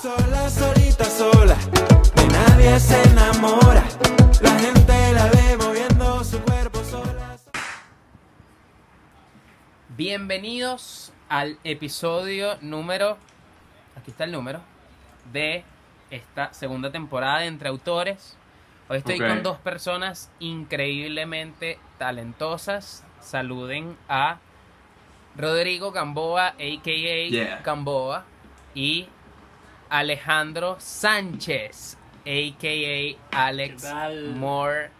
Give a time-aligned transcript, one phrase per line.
[0.00, 1.56] Sola, solita, sola,
[2.14, 3.84] de nadie se enamora.
[4.40, 7.36] La gente la ve moviendo su cuerpo sola.
[9.90, 13.18] Bienvenidos al episodio número.
[13.94, 14.62] Aquí está el número.
[15.34, 15.64] De
[16.10, 18.38] esta segunda temporada de Entre Autores.
[18.88, 23.04] Hoy estoy con dos personas increíblemente talentosas.
[23.20, 24.38] Saluden a
[25.36, 27.28] Rodrigo Gamboa, a.k.a.
[27.28, 27.60] Yeah.
[27.62, 28.24] Gamboa.
[28.74, 29.06] Y
[29.90, 33.46] Alejandro Sánchez, a.k.a.
[33.46, 33.92] Alex.
[34.36, 34.90] Moore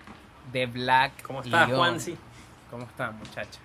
[0.53, 1.71] de Black ¿Cómo estás.
[1.71, 2.17] Juansi?
[2.71, 3.61] ¿Cómo están, muchachos?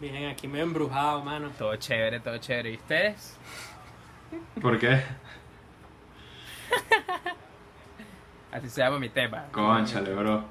[0.00, 1.50] Bien, aquí me he embrujado, mano.
[1.58, 2.70] Todo chévere, todo chévere.
[2.72, 3.36] ¿Y ustedes?
[4.60, 5.02] ¿Por qué?
[8.52, 9.44] Así se llama mi tema.
[9.52, 10.44] Conchale, bro.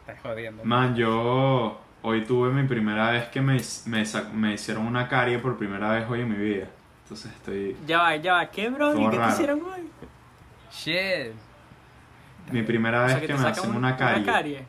[0.00, 0.64] Estás jodiendo.
[0.64, 4.04] Man, yo hoy tuve mi primera vez que me, me,
[4.34, 6.68] me hicieron una carie por primera vez hoy en mi vida.
[7.06, 7.76] Entonces estoy...
[7.86, 8.46] Ya va, ya va.
[8.50, 8.98] ¿Qué, bro?
[8.98, 9.88] ¿Y qué te hicieron hoy?
[10.72, 11.32] Shit.
[12.50, 14.64] Mi primera O vez sea, que, me hacen un- una carie.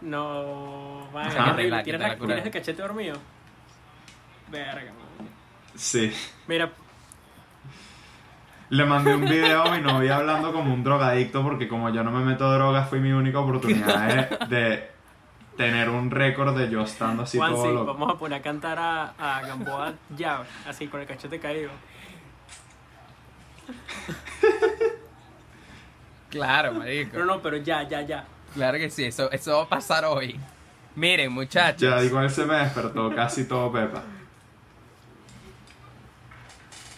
[0.00, 1.28] No, Ajá.
[1.30, 1.50] qué horrible.
[1.50, 2.26] Arregla, que ¿Tienes, te la la- cura.
[2.34, 3.16] ¿Tienes el cachete dormido?
[4.50, 5.28] Verga, man.
[5.74, 6.12] Sí.
[6.46, 6.70] Mira,
[8.70, 12.10] Le mandé un video a mi novia hablando como un drogadicto porque como yo no
[12.10, 14.90] me meto drogas fue mi única oportunidad de, de
[15.56, 17.86] tener un récord de yo estando así Juansi, todo loco.
[17.94, 21.70] vamos a poner a cantar a, a Gamboa ya, así con el cachete caído.
[26.30, 27.18] Claro, marico.
[27.18, 28.24] No, no, pero ya, ya, ya.
[28.54, 30.38] Claro que sí, eso, eso va a pasar hoy.
[30.94, 31.82] Miren, muchachos.
[31.82, 34.02] Ya igual se me despertó casi todo pepa.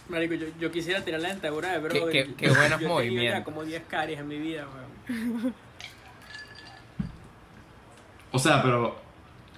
[0.08, 1.92] Marico, yo, yo quisiera tirar la dentadura de bro.
[1.92, 3.44] Qué- qué- qué buenos yo movimientos.
[3.44, 4.66] como 10 caries en mi vida,
[5.08, 5.54] weón.
[8.38, 8.96] O sea, pero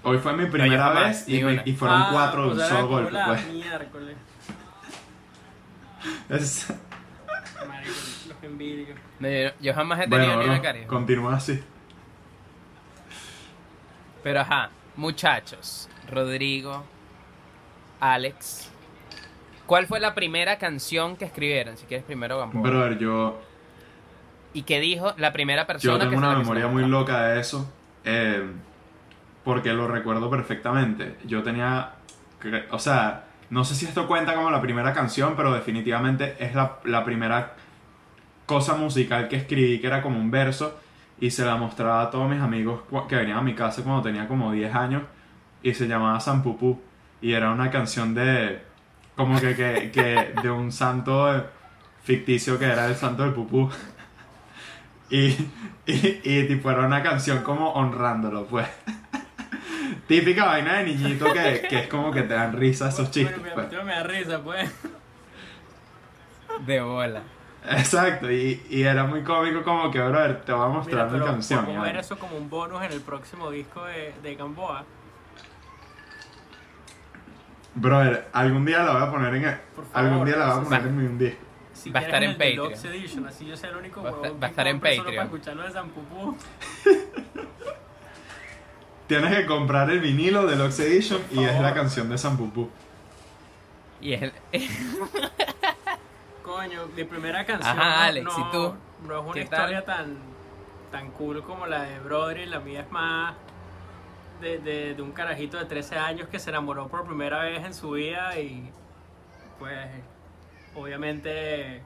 [0.03, 3.19] hoy fue mi primera vez y, me- fueron Ah, cuatro de o un solo golpe.
[3.27, 3.47] Pues.
[3.53, 4.17] miércoles.
[6.31, 6.73] Es-
[7.69, 7.93] Marico,
[8.29, 8.95] los envidio.
[9.19, 10.87] No, yo, yo jamás he tenido Bueno, ni una carie.
[10.87, 11.63] continúa así.
[14.23, 15.89] Pero ajá, muchachos.
[16.11, 16.85] Rodrigo,
[18.01, 18.71] Alex.
[19.67, 21.77] ¿Cuál fue la primera canción que escribieron?
[21.77, 22.63] Si quieres primero, Gamboa.
[22.63, 23.41] Brother, yo,
[24.53, 27.71] ¿Y qué dijo la primera persona yo tengo que una memoria muy loca de eso.
[28.05, 28.45] eh,
[29.45, 31.17] porque lo recuerdo perfectamente.
[31.25, 31.93] Yo tenía.
[32.71, 36.79] O sea, no sé si esto cuenta como la primera canción, pero definitivamente es la,
[36.85, 37.55] la primera
[38.47, 40.79] cosa musical que escribí que era como un verso.
[41.21, 44.27] Y se la mostraba a todos mis amigos que venían a mi casa cuando tenía
[44.27, 45.03] como 10 años.
[45.63, 46.81] Y se llamaba San Pupú.
[47.21, 48.63] Y era una canción de.
[49.17, 51.45] Como que, que, que de un santo
[52.03, 53.71] ficticio que era el santo del pupú.
[55.13, 55.31] Y,
[55.87, 58.69] y, y tipo era una canción como honrándolo, pues.
[60.07, 63.39] Típica vaina de niñito que, que es como que te dan risa esos chistes.
[63.55, 63.73] Pues.
[63.73, 64.71] me, me da risa, pues.
[66.67, 67.23] De bola.
[67.69, 71.19] Exacto, y, y era muy cómico como que, brother, te voy a mostrar Mira, mi
[71.21, 71.65] pero canción.
[71.65, 72.01] podemos ver ¿no?
[72.01, 74.85] eso como un bonus en el próximo disco de, de Gamboa.
[77.75, 79.61] Brother, algún día la voy a poner en favor,
[79.93, 80.89] algún día la voy a poner sí.
[80.89, 81.41] en mi un disco.
[81.73, 82.73] Si Va a estar en Patreon.
[82.73, 85.05] Edition, así yo soy el único Va a va a estar en Patreon.
[85.07, 86.37] para escucharlo de San Pupú.
[89.11, 92.71] Tienes que comprar el vinilo de Lux Edition y es la canción de San Pupú.
[94.01, 94.33] Y es el-
[96.45, 97.77] Coño, mi primera canción.
[97.77, 98.75] Ajá, no- Alex, no, ¿y tú?
[99.09, 100.17] No es una ¿Qué historia tan,
[100.93, 102.49] tan cool como la de Broderick.
[102.51, 103.35] La mía es más
[104.41, 107.75] de, de, de un carajito de 13 años que se enamoró por primera vez en
[107.75, 108.71] su vida y
[109.59, 109.89] pues
[110.77, 111.83] obviamente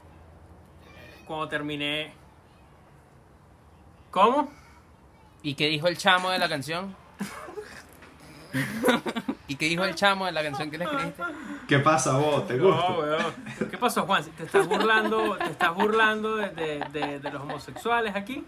[1.25, 2.13] cuando terminé...
[4.11, 4.51] ¿Cómo?
[5.41, 6.95] ¿Y qué dijo el chamo de la canción?
[9.47, 11.23] ¿Y qué dijo el chamo de la canción que le escribiste?
[11.67, 12.47] ¿Qué pasa vos?
[12.47, 12.89] ¿Te gusta?
[12.89, 13.33] No, weón.
[13.69, 14.23] ¿Qué pasó, Juan?
[14.23, 18.43] ¿Te estás burlando, te estás burlando de, de- de- de los homosexuales aquí?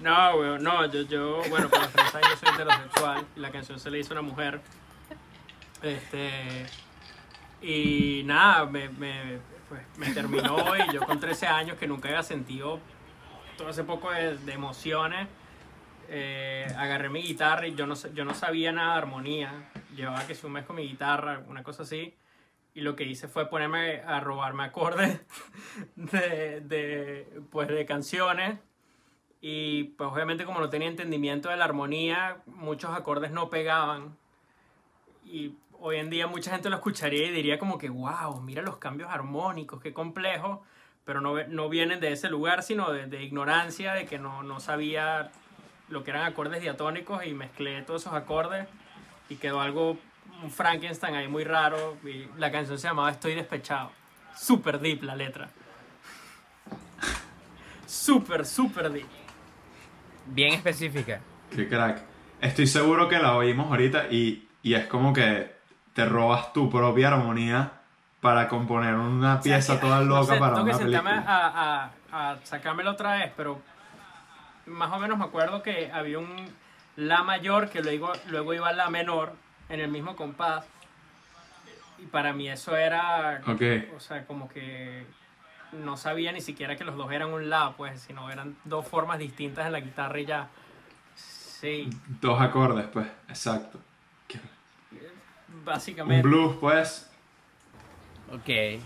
[0.00, 3.78] No, weón, no, yo, yo, bueno, por los tres años soy heterosexual y la canción
[3.80, 4.60] se le hizo a una mujer.
[5.82, 6.66] Este.
[7.62, 9.38] Y nada, me, me,
[9.68, 12.80] pues, me terminó y yo con 13 años que nunca había sentido
[13.56, 15.26] todo ese poco de, de emociones.
[16.08, 19.70] Eh, agarré mi guitarra y yo no, yo no sabía nada de armonía.
[19.96, 22.14] Llevaba que si un mes con mi guitarra, una cosa así.
[22.74, 25.20] Y lo que hice fue ponerme a robarme acordes
[25.96, 28.58] de, de, pues, de canciones.
[29.40, 34.16] Y pues obviamente como no tenía entendimiento de la armonía, muchos acordes no pegaban.
[35.24, 38.78] Y hoy en día mucha gente lo escucharía y diría como que, wow, mira los
[38.78, 40.62] cambios armónicos, qué complejo.
[41.04, 44.58] Pero no, no vienen de ese lugar, sino de, de ignorancia, de que no, no
[44.60, 45.30] sabía
[45.94, 48.66] lo que eran acordes diatónicos y mezclé todos esos acordes
[49.28, 49.96] y quedó algo
[50.42, 51.96] un Frankenstein ahí muy raro.
[52.04, 53.92] Y la canción se llamaba Estoy despechado.
[54.36, 55.48] Super deep la letra.
[57.86, 59.06] Super, super deep.
[60.26, 61.20] Bien específica.
[61.54, 62.02] Qué crack.
[62.40, 65.54] Estoy seguro que la oímos ahorita y, y es como que
[65.92, 67.72] te robas tu propia armonía
[68.20, 70.78] para componer una O sea, pieza que, toda no loca sé, para tengo una que
[70.78, 71.34] sentarme película.
[71.46, 73.60] a, a, a sacármelo otra vez, pero
[74.66, 76.46] más o menos me acuerdo que había un
[76.96, 79.32] La mayor que luego, luego iba a La menor
[79.68, 80.64] en el mismo compás.
[81.98, 83.62] Y para mí eso era, Ok.
[83.96, 85.06] o sea, como que
[85.72, 89.18] no sabía ni siquiera que los dos eran un La, pues, sino eran dos formas
[89.18, 90.48] distintas en la guitarra y ya.
[91.16, 91.88] Sí,
[92.20, 93.80] Dos acordes, pues, exacto.
[94.28, 94.38] Qué-
[95.52, 96.22] Un básicamente.
[96.22, 97.10] blues, pues.
[98.32, 98.80] Ok.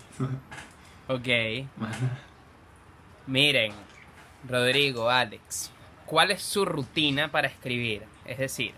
[1.08, 1.28] Ok.
[3.26, 3.72] Miren,
[4.46, 5.70] Rodrigo, Alex,
[6.06, 8.02] ¿cuál es su rutina para escribir?
[8.24, 8.74] Es decir,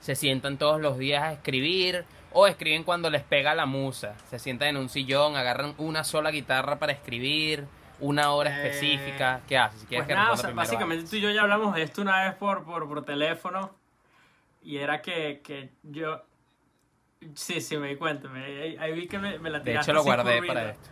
[0.00, 4.14] ¿se sientan todos los días a escribir o escriben cuando les pega la musa?
[4.30, 7.66] ¿Se sientan en un sillón, agarran una sola guitarra para escribir,
[8.00, 9.42] una hora Eh, específica?
[9.46, 9.80] ¿Qué hacen?
[9.80, 12.02] Si quieres Pues que nada, o sea, básicamente tú y yo ya hablamos de esto
[12.02, 13.74] una vez por, por, por teléfono.
[14.64, 16.22] Y era que, que yo.
[17.34, 18.28] Sí, sí, me di cuenta.
[18.28, 19.64] me- ahí, vi que me, me la Alex.
[19.64, 20.90] De tiraste hecho, lo guardé para esto.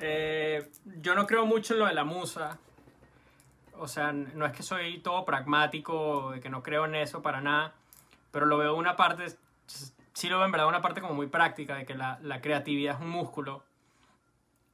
[0.00, 0.70] Eh,
[1.00, 2.58] yo no creo mucho en lo de la musa.
[3.78, 7.74] O sea, no es que soy todo pragmático, que no creo en eso para nada.
[8.30, 9.26] Pero lo veo una parte,
[10.12, 12.96] sí lo veo en verdad una parte como muy práctica, de que la, la creatividad
[12.96, 13.64] es un músculo.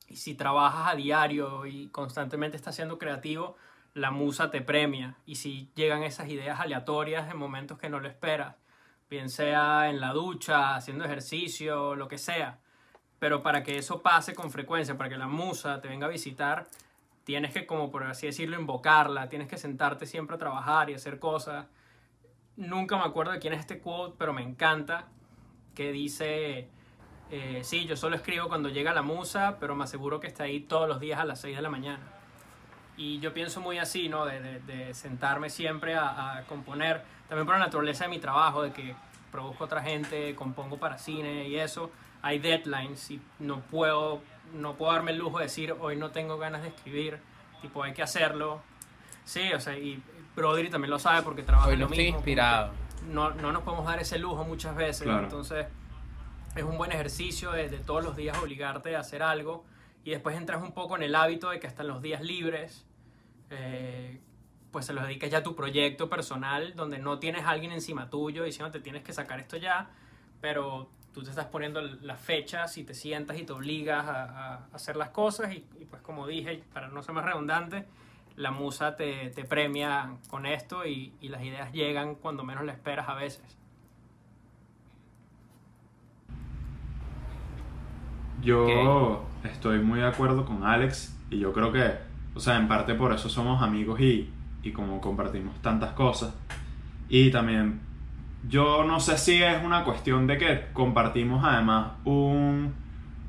[0.08, 3.56] Y si trabajas a diario y constantemente estás siendo creativo,
[3.94, 5.16] la musa te premia.
[5.24, 8.56] Y si llegan esas ideas aleatorias en momentos que no lo esperas,
[9.08, 12.58] bien sea en la ducha, haciendo ejercicio, lo que sea.
[13.18, 16.66] Pero para que eso pase con frecuencia, para que la musa te venga a visitar,
[17.24, 21.18] tienes que, como por así decirlo, invocarla, tienes que sentarte siempre a trabajar y hacer
[21.18, 21.66] cosas.
[22.56, 25.06] Nunca me acuerdo de quién es este quote, pero me encanta,
[25.74, 26.68] que dice,
[27.30, 30.60] eh, sí, yo solo escribo cuando llega la musa, pero me aseguro que está ahí
[30.60, 32.02] todos los días a las 6 de la mañana.
[32.96, 34.24] Y yo pienso muy así, ¿no?
[34.24, 38.62] De, de- de sentarme siempre a, a componer, también por la naturaleza de mi trabajo,
[38.62, 38.94] de que
[39.32, 41.90] produzco otra gente, compongo para cine y eso,
[42.22, 44.20] hay deadlines y no puedo,
[44.52, 47.18] no puedo darme el lujo de decir, hoy no tengo ganas de escribir,
[47.62, 48.62] tipo, hay que hacerlo.
[49.24, 50.02] Sí, o sea, y
[50.36, 52.18] Broderi también lo sabe porque trabaja Hoy en no lo estoy mismo.
[52.18, 52.72] inspirado.
[53.08, 55.24] No, no nos podemos dar ese lujo muchas veces, Claro.
[55.24, 55.66] entonces
[56.56, 59.64] es un buen ejercicio de, de todos los días obligarte a hacer algo
[60.04, 62.86] y después entras un poco en el hábito de que hasta en los días libres
[63.50, 64.20] eh,
[64.70, 68.08] pues se los dedicas ya a tu proyecto personal donde no tienes a alguien encima
[68.10, 69.90] tuyo diciendo te tienes que sacar esto ya
[70.44, 74.54] pero tú te estás poniendo las fechas y te sientas y te obligas a, a
[74.74, 77.86] hacer las cosas y, y pues como dije para no ser más redundante
[78.36, 82.72] la musa te, te premia con esto y, y las ideas llegan cuando menos la
[82.72, 83.56] esperas a veces
[88.42, 91.90] Yo estoy muy de acuerdo con Alex y yo creo que,
[92.34, 94.30] o sea, en parte por eso somos amigos y,
[94.62, 96.34] y como compartimos tantas cosas.
[97.08, 97.80] Y también,
[98.48, 102.74] yo no sé si es una cuestión de que compartimos además un,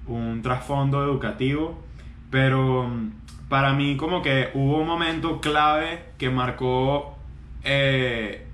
[0.08, 1.82] un trasfondo educativo,
[2.30, 3.12] pero mm,
[3.50, 7.18] para mí como que hubo un momento clave que marcó
[7.64, 8.46] eh,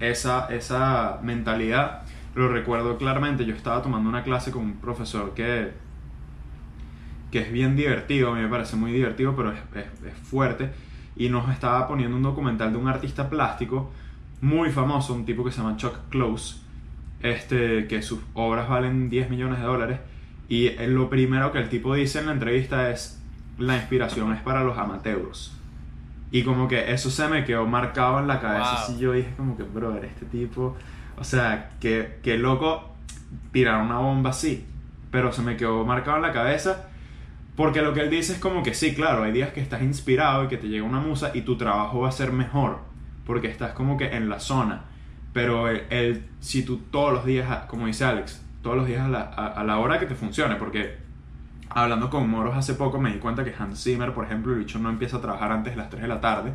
[0.00, 2.02] esa, esa mentalidad.
[2.34, 5.72] Lo recuerdo claramente, yo estaba tomando una clase con un profesor que,
[7.30, 10.70] que es bien divertido, me parece muy divertido, pero es- es fuerte.
[11.16, 13.90] Y nos estaba poniendo un documental de un artista plástico
[14.40, 16.56] muy famoso, un tipo que se llama Chuck Close,
[17.22, 20.00] este, que sus obras valen 10 millones de dólares.
[20.48, 23.22] Y lo primero que el tipo dice en la entrevista es,
[23.58, 25.52] la inspiración es para los amateurs.
[26.30, 28.72] Y como que eso se me quedó marcado en la cabeza.
[28.72, 28.78] Wow.
[28.78, 30.76] Así yo dije como que, brother, este tipo...
[31.18, 32.94] O sea, que, que loco
[33.52, 34.66] tirar una bomba así.
[35.10, 36.88] Pero se me quedó marcado en la cabeza.
[37.56, 40.44] Porque lo que él dice es como que sí, claro, hay días que estás inspirado
[40.44, 42.80] y que te llega una musa y tu trabajo va a ser mejor.
[43.26, 44.82] Porque estás como que en la zona.
[45.32, 49.08] Pero el, el- si tú todos los días, como dice Alex, todos los días a
[49.08, 50.56] la, a- a la hora que te funcione.
[50.56, 50.96] Porque
[51.68, 54.78] hablando con Moros hace poco me di cuenta que Hans Zimmer, por ejemplo, el bicho
[54.78, 56.52] no empieza a trabajar antes de las 3 de la tarde.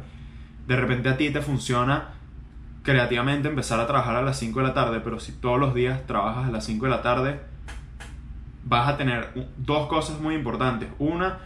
[0.68, 2.10] De repente a ti te funciona
[2.84, 6.08] creativamente empezar a trabajar a las 5 de la tarde, pero si todos los días
[6.08, 7.40] trabajas a las 5 de la tarde,
[8.64, 10.90] vas a tener dos cosas muy importantes.
[10.98, 11.40] Una,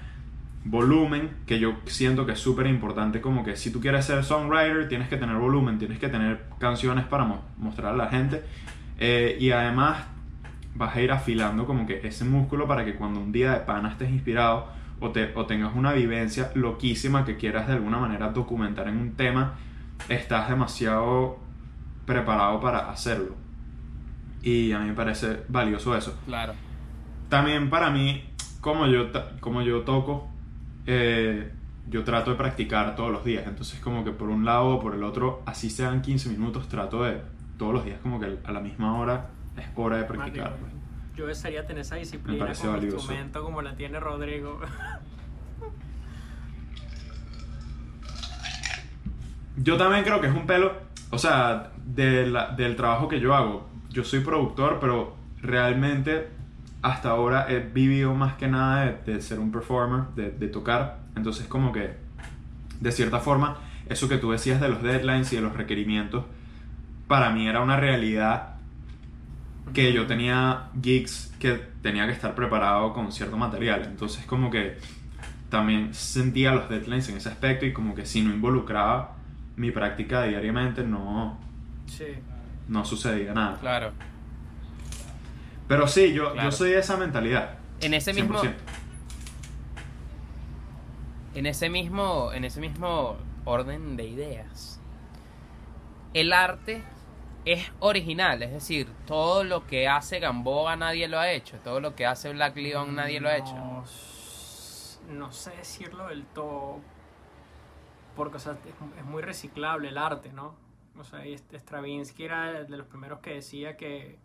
[0.66, 4.88] volumen, que yo siento que es súper importante, como que si tú quieres ser songwriter,
[4.90, 8.44] tienes que tener volumen, tienes que tener canciones para mo- mostrar a la gente.
[8.98, 10.06] Eh, y además
[10.74, 13.90] vas a ir afilando como que ese músculo para que cuando un día de pana
[13.90, 14.68] estés inspirado
[15.00, 19.12] o, te, o tengas una vivencia loquísima que quieras de alguna manera documentar en un
[19.14, 19.54] tema,
[20.10, 21.38] estás demasiado
[22.06, 23.36] preparado para hacerlo.
[24.42, 26.18] Y a mí me parece valioso eso.
[26.26, 26.54] Claro.
[27.30, 28.24] También para mí,
[28.62, 29.08] como yo,
[29.40, 30.30] como yo toco,
[30.86, 31.52] eh,
[31.90, 33.46] yo trato de practicar todos los días.
[33.48, 37.04] Entonces como que por un lado o por el otro, así sean 15 minutos, trato
[37.04, 37.22] de
[37.58, 40.52] todos los días como que a la misma hora es hora de practicar.
[40.52, 40.72] Marico, pues.
[41.16, 42.98] Yo desearía tener esa disciplina como valioso.
[42.98, 44.60] instrumento como la tiene Rodrigo.
[49.58, 50.74] Yo también creo que es un pelo,
[51.12, 53.70] o sea, de la- del trabajo que yo hago.
[53.90, 56.28] Yo soy productor, pero realmente
[56.86, 61.00] hasta ahora he vivido más que nada de, de ser un performer, de, de tocar.
[61.16, 61.96] Entonces como que,
[62.80, 63.58] de cierta forma,
[63.90, 66.26] eso que tú decías de los deadlines y de los requerimientos,
[67.08, 68.58] para mí era una realidad
[69.74, 73.86] que yo tenía gigs que tenía que estar preparado con cierto material.
[73.86, 74.78] Entonces como que
[75.50, 79.16] también sentía los deadlines en ese aspecto y como que si no involucraba
[79.56, 81.40] mi práctica diariamente no,
[81.88, 82.06] sí.
[82.68, 83.58] no sucedía nada.
[83.60, 83.92] Claro.
[85.68, 86.50] Pero sí, yo, Claro.
[86.50, 87.58] yo soy de esa mentalidad.
[87.82, 88.54] En ese mismo 100%.
[91.34, 94.80] en ese mismo en ese mismo orden de ideas.
[96.14, 96.82] El arte
[97.44, 101.94] es original, es decir, todo lo que hace Gamboa nadie lo ha hecho, todo lo
[101.94, 103.56] que hace Black Leon nadie lo ha hecho.
[105.10, 106.80] No, sé decirlo del todo.
[108.16, 110.56] Porque, o sea, es, es muy reciclable el arte, ¿no?
[110.98, 114.18] O sea, y este Stravinsky era de los primeros que decía que,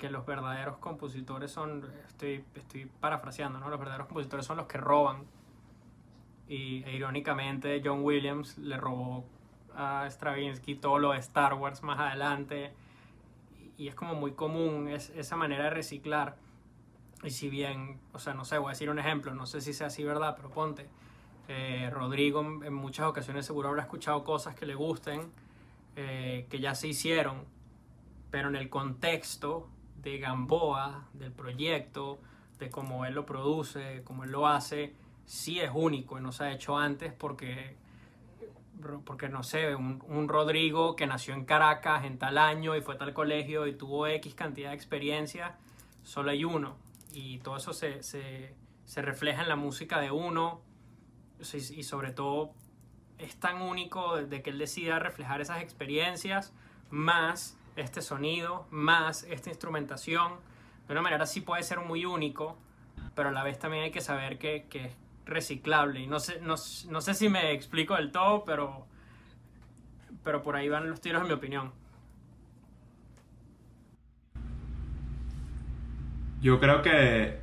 [0.00, 3.68] que los verdaderos compositores son, estoy, estoy parafraseando, ¿no?
[3.68, 5.24] Los verdaderos compositores son los que roban.
[6.48, 9.26] Y e, irónicamente John Williams le robó
[9.74, 12.72] a Stravinsky todo lo de Star Wars más adelante.
[13.76, 16.36] Y es como muy común es, esa manera de reciclar.
[17.22, 19.74] Y si bien, o sea, no sé, voy a decir un ejemplo, no sé si
[19.74, 20.34] sea así, ¿verdad?
[20.34, 20.88] Pero ponte,
[21.48, 25.30] eh, Rodrigo en, muchas ocasiones seguro habrá escuchado cosas que le gusten,
[25.96, 27.44] eh, que ya se hicieron,
[28.30, 29.68] pero en el contexto
[30.02, 32.20] de Gamboa, del proyecto,
[32.58, 36.44] de cómo él lo produce, cómo él lo hace, sí es único y no se
[36.44, 37.76] ha hecho antes porque,
[39.04, 42.94] porque no sé, un, un Rodrigo que nació en Caracas en tal año y fue
[42.94, 45.56] a tal colegio y tuvo X cantidad de experiencia,
[46.02, 46.76] solo hay uno.
[47.12, 48.54] Y todo eso se, se,
[48.84, 50.62] se refleja en la música de uno
[51.52, 52.52] y, sobre todo
[53.18, 56.52] es tan único de que él decida reflejar esas experiencias
[56.90, 60.32] más este sonido, más esta instrumentación.
[60.86, 62.56] De una manera sí puede ser muy único,
[63.14, 64.96] pero a la vez también hay que saber que, que es
[65.26, 66.00] reciclable.
[66.00, 66.54] Y no sé, no,
[66.90, 68.86] no sé si me explico del todo, pero,
[70.24, 71.72] pero por ahí van los tiros en mi opinión.
[76.40, 77.38] Yo creo que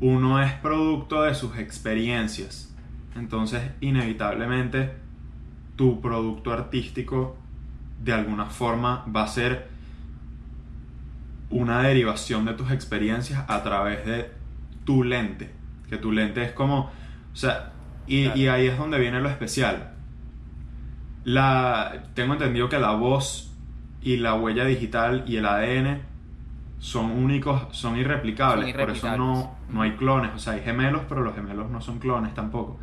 [0.00, 2.74] uno es producto de sus experiencias.
[3.14, 4.92] Entonces, inevitablemente,
[5.76, 7.36] tu producto artístico
[8.00, 9.68] de alguna forma va a ser
[11.50, 14.30] una derivación de tus experiencias a través de
[14.84, 15.52] tu lente.
[15.88, 16.90] Que tu lente es como,
[17.32, 17.72] o sea,
[18.06, 18.38] y, Claro.
[18.38, 19.92] y ahí es donde viene lo especial.
[21.24, 23.52] La, tengo entendido que la voz
[24.00, 26.00] y la huella digital y el ADN
[26.78, 28.70] son únicos, son irreplicables.
[28.70, 30.30] Son Por eso no, no hay clones.
[30.34, 32.78] O sea, hay gemelos, pero los gemelos no son clones tampoco.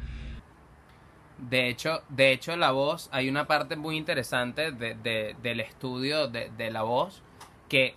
[1.38, 6.28] De hecho, de hecho la voz, hay una parte muy interesante de- de- del estudio
[6.28, 7.22] de, de la voz,
[7.70, 7.96] que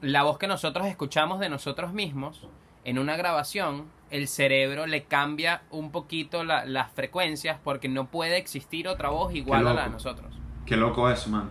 [0.00, 2.46] la voz que nosotros escuchamos de nosotros mismos,
[2.84, 8.36] en una grabación, el cerebro le cambia un poquito la- las frecuencias porque no puede
[8.36, 10.32] existir otra voz igual a la de nosotros.
[10.64, 11.50] Qué loco eso, man.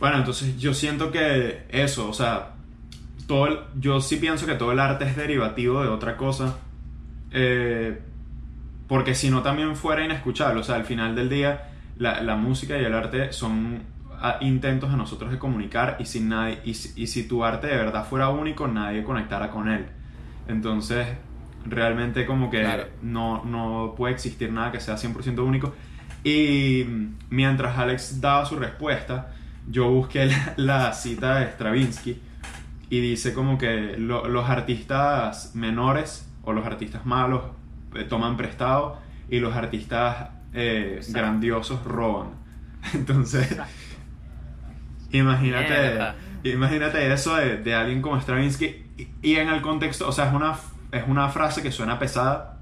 [0.00, 2.54] Bueno, entonces yo siento que eso, o sea,
[3.28, 6.58] todo el- yo sí pienso que todo el arte es derivativo de otra cosa.
[7.32, 8.00] eh,
[8.88, 10.60] porque si no también fuera inescuchable.
[10.60, 13.82] O sea, al final del día, la, la música y el arte son
[14.20, 17.66] ah, intentos de nosotros de comunicar y, si nadie, y, si- y si tu arte
[17.66, 19.86] de verdad fuera único, nadie conectara con él.
[20.48, 21.06] Entonces,
[21.64, 22.84] realmente como que Claro.
[23.02, 25.74] no, no puede existir nada que sea 100% único.
[26.22, 26.84] Y
[27.30, 29.32] mientras Alex daba su respuesta,
[29.68, 32.20] yo busqué la, la cita de Stravinsky
[32.88, 37.42] y dice como que lo- los artistas menores o los artistas malos
[38.04, 38.98] toman prestado
[39.28, 42.30] y los artistas eh, grandiosos roban.
[42.94, 43.56] Entonces,
[45.10, 46.16] imagínate, Mierda.
[46.44, 50.34] imagínate eso de, de alguien como Stravinsky y, y en el contexto, o sea, es
[50.34, 50.54] una,
[50.92, 52.58] es una frase que suena pesada,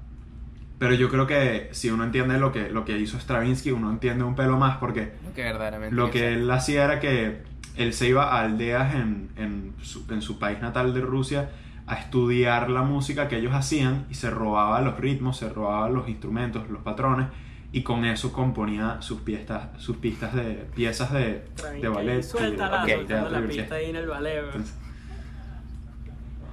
[0.77, 4.23] pero yo creo que si uno entiende lo que, lo que hizo Stravinsky, uno entiende
[4.23, 7.43] un pelo más porque Lo que lo que él hacía era que
[7.77, 11.49] él se iba a aldeas en, en, su, en su país natal de Rusia
[11.87, 16.07] a estudiar la música que ellos hacían y se robaba los ritmos, se robaba los
[16.09, 17.27] instrumentos, los patrones
[17.71, 21.45] y con eso componía sus pistas, sus pistas de piezas de,
[21.89, 22.13] ballet.
[22.13, 23.61] y de- Suéltala, Ok, suéltala teatro la orquesta.
[23.61, 24.43] pista ahí en el ballet.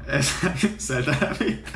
[0.79, 1.71] suelta la pista.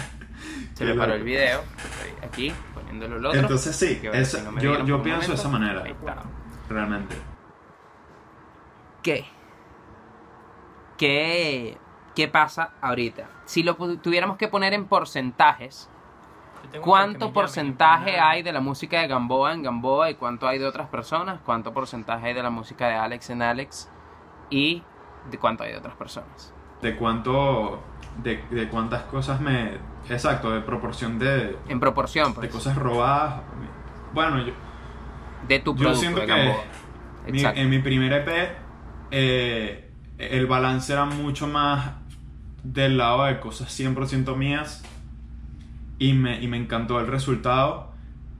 [0.74, 1.60] Se me paró el video.
[1.60, 3.40] Estoy aquí, poniéndolo el otro.
[3.40, 6.22] Entonces sí, Que no yo, yo pienso de esa manera, ahí está.
[6.68, 7.16] realmente.
[9.02, 9.24] ¿Qué?
[10.98, 11.78] ¿Qué,
[12.16, 13.28] qué pasa ahorita?
[13.44, 15.88] Si lo tuviéramos que poner en porcentajes,
[16.72, 20.66] Yo ¿cuánto porcentaje hay de la música de Gamboa en Gamboa y cuánto hay de
[20.66, 21.38] otras personas?
[21.44, 23.88] ¿Cuánto porcentaje hay de la música de Alex en Alex?
[24.50, 24.82] Y
[25.30, 26.52] de cuánto hay de otras personas.
[26.82, 27.80] De cuánto,
[28.22, 33.42] de, de cuántas cosas me, exacto, de proporción de, En proporción, de pues, cosas robadas.
[34.12, 34.52] Bueno, yo,
[35.48, 36.54] de tu yo producto siento de que
[37.32, 37.60] mi- Exacto.
[37.60, 38.56] en mi primer EP
[39.10, 41.90] eh, el balance era mucho más
[42.72, 44.82] del lado de cosas 100% mías
[45.98, 47.92] y me, y me encantó el resultado.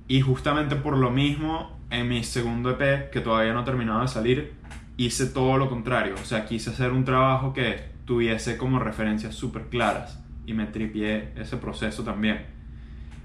[0.09, 4.09] Y justamente por lo mismo en mi segundo EP que todavía no ha terminado de
[4.09, 4.55] salir
[4.97, 6.15] hice todo lo contrario.
[6.15, 11.33] O sea quise hacer un trabajo que tuviese como referencias súper claras y me tripié
[11.37, 12.47] ese proceso también.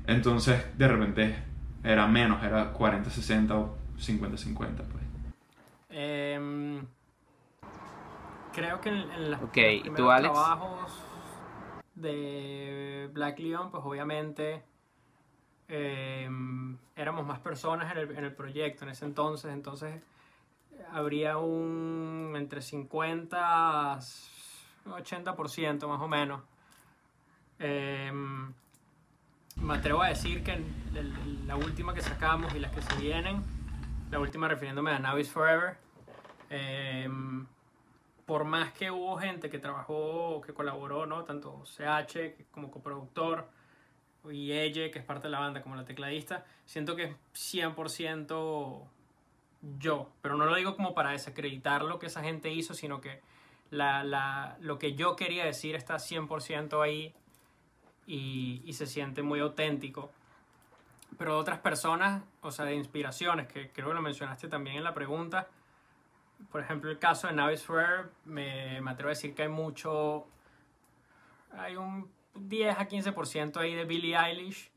[0.07, 1.35] Entonces de repente
[1.83, 5.03] era menos era 40-60 o 50-50 pues.
[5.89, 6.79] Em,
[8.53, 10.33] creo que en, en las- Ok, los ¿y tú, Alex?
[10.33, 11.03] trabajos
[11.95, 14.63] de Black Leon, pues obviamente
[15.67, 20.01] em, éramos más personas en el, en el proyecto en ese entonces, entonces
[20.91, 23.99] habría un entre 50 a
[24.85, 26.41] 80% más o menos.
[27.59, 28.51] Em,
[29.57, 33.43] me atrevo a decir que el- la última que sacamos y las que se vienen,
[34.09, 35.77] la última refiriéndome a Now is Forever,
[36.49, 37.45] em,
[38.31, 41.25] por más que hubo gente que trabajó, que colaboró, ¿no?
[41.25, 43.49] Tanto CH como coproductor
[44.31, 48.87] y Elle, que es parte de la banda, como la tecladista, siento que es 100%
[49.79, 53.19] yo, pero no lo digo como para desacreditar lo que esa gente hizo, sino que
[53.69, 57.13] la, la- lo que yo quería decir está 100% ahí
[58.07, 60.09] y, y se siente muy auténtico.
[61.17, 64.93] Pero otras personas, o sea, de inspiraciones, que creo que lo mencionaste también en la
[64.93, 65.49] pregunta,
[66.51, 70.25] por ejemplo, el caso de Navis Forever, me, me atrevo a decir que hay mucho,
[71.57, 74.71] hay un 10 a 15% ahí de Billie Eilish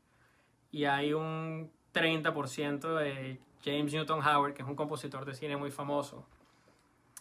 [0.71, 5.71] y hay un 30% de James Newton Howard, que es un compositor de cine muy
[5.71, 6.27] famoso.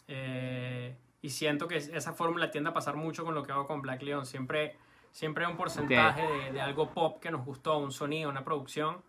[0.09, 3.81] Eh, y siento que esa fórmula tiende a pasar mucho con lo que hago con
[3.81, 4.27] Black Leon.
[4.27, 4.77] Siempre,
[5.11, 9.03] siempre hay un porcentaje de, de algo pop que nos gustó, un sonido, una producción.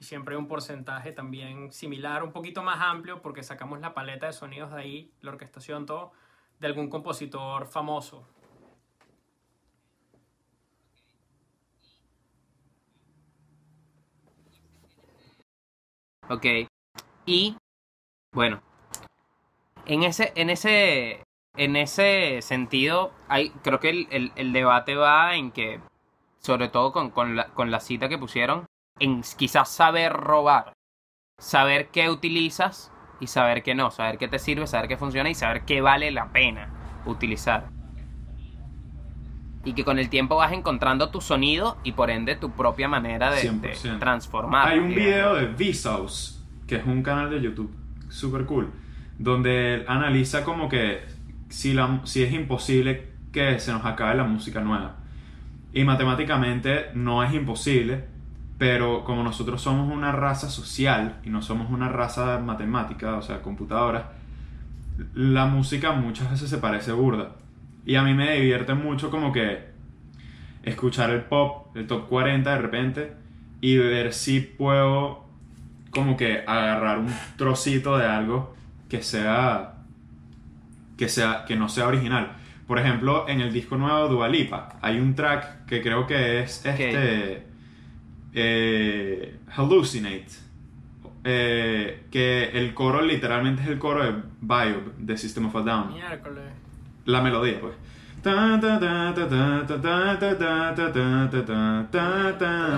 [0.00, 4.32] Y siempre un porcentaje también similar, un poquito más amplio, porque sacamos la paleta de
[4.32, 6.12] sonidos de ahí, la orquestación, todo,
[6.58, 8.26] de algún compositor famoso.
[16.30, 16.46] Ok.
[17.26, 17.56] Y,
[18.32, 18.62] bueno,
[19.86, 21.24] en ese, en ese,
[21.56, 25.80] en ese sentido, hay, creo que el, el- el debate va en que,
[26.40, 28.66] sobre todo con, con la, con la cita que pusieron,
[28.98, 30.72] en quizás saber robar,
[31.38, 35.34] saber qué utilizas y saber qué no, saber qué te sirve, saber qué funciona y
[35.34, 36.68] saber qué vale la pena
[37.06, 37.68] utilizar.
[39.64, 43.30] Y que con el tiempo vas encontrando tu sonido y por ende tu propia manera
[43.30, 43.98] de, de 100%.
[43.98, 44.68] transformar.
[44.68, 47.74] Hay un video de Vsauce, que es un canal de YouTube
[48.08, 48.72] super cool,
[49.18, 51.02] donde él analiza como que
[51.50, 54.96] si, la, si es imposible que se nos acabe la música nueva.
[55.72, 58.06] Y matemáticamente no es imposible,
[58.60, 63.40] pero como nosotros somos una raza social y no somos una raza matemática, o sea,
[63.40, 64.12] computadora,
[65.14, 67.36] la música muchas veces se parece burda.
[67.86, 69.70] Y a mí me divierte mucho como que
[70.62, 73.12] escuchar el pop, el top 40 de repente,
[73.62, 75.24] y ver si puedo
[75.90, 78.54] como que agarrar un trocito de algo
[78.90, 79.76] que sea
[80.98, 82.32] que sea que no sea original.
[82.66, 86.42] Por ejemplo, en el disco nuevo de Dua Lipa hay un track que creo que
[86.42, 87.48] es este
[88.34, 90.26] Hallucinate,
[91.24, 95.92] que el coro literalmente es el coro de Biob de System of a Down.
[95.94, 96.44] Miércoles.
[97.04, 97.74] La melodía, pues.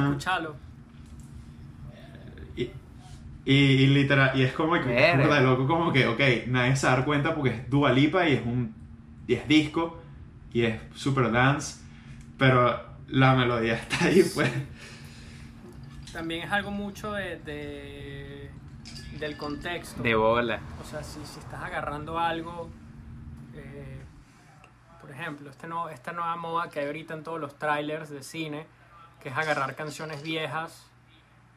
[0.09, 0.55] Escuchalo.
[2.57, 2.71] Y,
[3.45, 6.97] y, literal, y es como que, de loco, como que, ok, nadie se va a
[6.97, 8.73] dar cuenta porque es Dualipa y es un
[9.27, 10.01] y es disco
[10.53, 11.81] y es super dance,
[12.39, 14.51] pero la melodía está ahí, pues.
[16.13, 18.51] También es algo mucho de, de-
[19.19, 20.03] del contexto.
[20.03, 20.61] De bola.
[20.81, 22.69] O sea, si, si estás agarrando algo,
[23.55, 24.01] eh,
[25.01, 28.23] por ejemplo, este no, esta nueva moda que hay ahorita en todos los trailers de
[28.23, 28.67] cine,
[29.23, 30.87] que es agarrar canciones viejas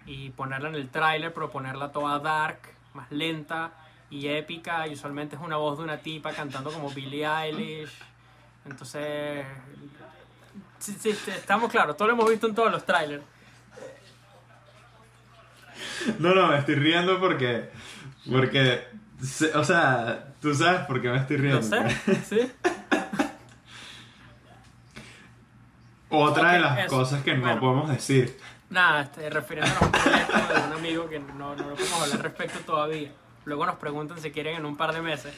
[0.06, 2.60] y ponerla en el tráiler, pero ponerla toda dark,
[2.94, 3.72] más lenta
[4.12, 4.88] y épica.
[4.88, 7.91] Y usualmente es una voz de una tipa cantando como Billie Eilish.
[8.65, 9.46] Entonces,
[10.80, 13.24] sí, sí, sí, estamos claros, todo lo hemos visto en todos los trailers.
[16.20, 17.70] No, no, me estoy riendo porque.
[18.32, 18.84] Porque.
[19.56, 21.62] O sea, tú sabes por qué me estoy riendo.
[21.62, 22.52] No sé, sí.
[26.10, 26.89] Otra de las eso.
[26.96, 27.60] cosas que no Bueno.
[27.60, 28.38] podemos decir.
[28.70, 32.18] Nada, este, refiriéndonos a un proyecto de un amigo que no, no lo podemos hablar
[32.18, 33.12] al respecto todavía.
[33.46, 35.34] Luego nos preguntan si quieren en un par de meses.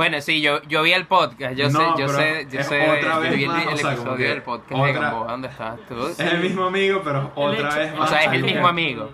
[0.00, 2.88] Bueno, sí, yo, yo vi el podcast, yo No, sé, yo sé, yo es sé,
[2.90, 5.30] otra yo vez vi el, más, el o sea, como episodio del podcast de Gamboa
[5.32, 6.06] donde estabas tú.
[6.08, 8.08] Es el mismo amigo, pero otra hecho- vez o más.
[8.08, 9.10] sea, es el mismo que- amigo.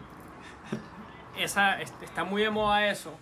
[1.37, 3.19] Esa, est- está muy de moda eso.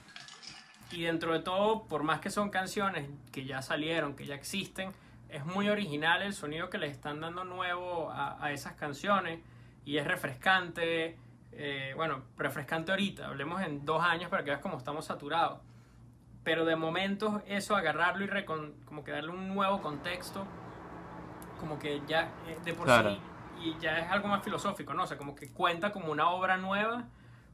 [0.93, 4.91] Y dentro de todo, por más que son canciones que ya salieron, que ya existen,
[5.31, 9.41] es muy original el sonido que le están dando nuevo a, a esas canciones.
[9.87, 11.17] Y es refrescante.
[11.53, 13.27] eh, bueno, refrescante ahorita.
[13.29, 15.61] Hablemos en dos años para que veas cómo estamos saturados.
[16.45, 20.47] Pero de momento eso, agarrarlo y recon- como que darle un nuevo contexto,
[21.59, 23.11] como que ya eh, de por Claro.
[23.15, 23.21] sí,
[23.63, 25.05] y ya es algo más filosófico, ¿no?
[25.05, 27.05] O sea, como que cuenta como una obra nueva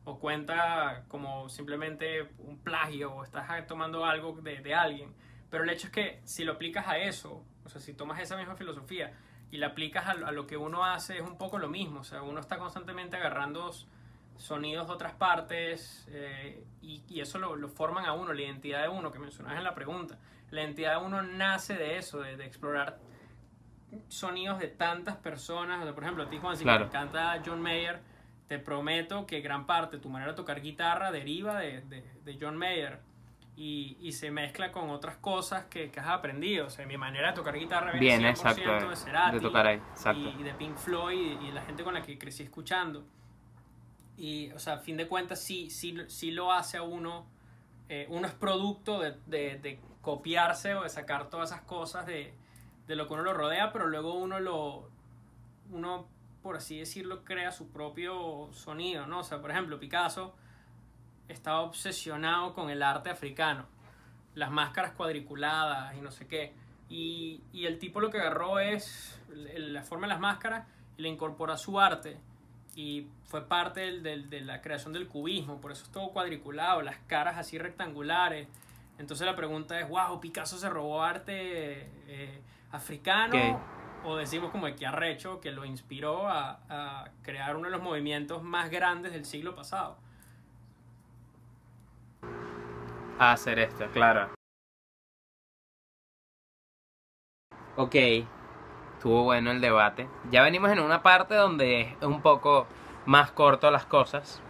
[0.04, 5.14] o cuenta como simplemente un plagio o estás tomando algo de, de alguien.
[5.50, 8.36] Pero el hecho es que si lo aplicas a eso, o sea, si tomas esa
[8.36, 9.12] misma filosofía
[9.52, 12.00] y la aplicas a, lo- a lo que uno hace, es un poco lo mismo.
[12.00, 13.70] O sea, uno está constantemente agarrando
[14.40, 18.82] sonidos de otras partes eh, y, y eso lo, lo forman a uno, la identidad
[18.82, 20.18] de uno que mencionabas en la pregunta.
[20.50, 22.98] La identidad de uno nace de eso, de, de explorar
[24.08, 25.80] sonidos de tantas personas.
[25.80, 26.88] O sea, por ejemplo, a ti, Juan, si Claro.
[26.88, 28.00] te encanta John Mayer,
[28.48, 32.38] te prometo que gran parte de tu manera de tocar guitarra deriva de, de- de
[32.40, 32.98] John Mayer.
[33.56, 36.66] Y, y se mezcla con otras cosas que, que has aprendido.
[36.66, 39.66] O sea, mi manera de tocar guitarra viene Bien, 100% exacto, de Cerati de tocar
[39.66, 40.20] ahí, exacto.
[40.20, 43.04] y, y de Pink Floyd y, y la gente con la que crecí escuchando.
[44.20, 47.26] Y, o sea, a fin de cuentas, sí, sí, sí lo hace a uno.
[47.88, 52.34] eh, uno es producto de, de- de copiarse o de sacar todas esas cosas de,
[52.86, 54.88] de lo que uno lo rodea, pero luego uno lo.
[55.72, 56.06] Uno,
[56.42, 59.20] por así decirlo, crea su propio sonido, ¿no?
[59.20, 60.34] O sea, por ejemplo, Picasso
[61.28, 63.66] estaba obsesionado con el arte africano,
[64.34, 66.52] las máscaras cuadriculadas y no sé qué.
[66.88, 71.08] Y, y el tipo lo que agarró es la forma de las máscaras y le
[71.08, 72.18] incorporó a su arte.
[72.76, 76.82] Y fue parte del- del- de la creación del cubismo, por eso es todo cuadriculado,
[76.82, 78.48] las caras así rectangulares.
[78.98, 83.34] Entonces la pregunta es, wow, Picasso se robó arte eh, africano.
[83.34, 83.60] Ok.
[84.02, 88.42] O decimos como que arrecho, que lo inspiró a, a crear uno de los movimientos
[88.42, 89.98] más grandes del siglo pasado.
[93.18, 94.30] a hacer esto, claro.
[97.76, 97.94] Ok,
[99.00, 100.06] estuvo bueno el debate.
[100.30, 102.66] Ya venimos en una parte donde es un poco
[103.06, 104.42] más corto las cosas.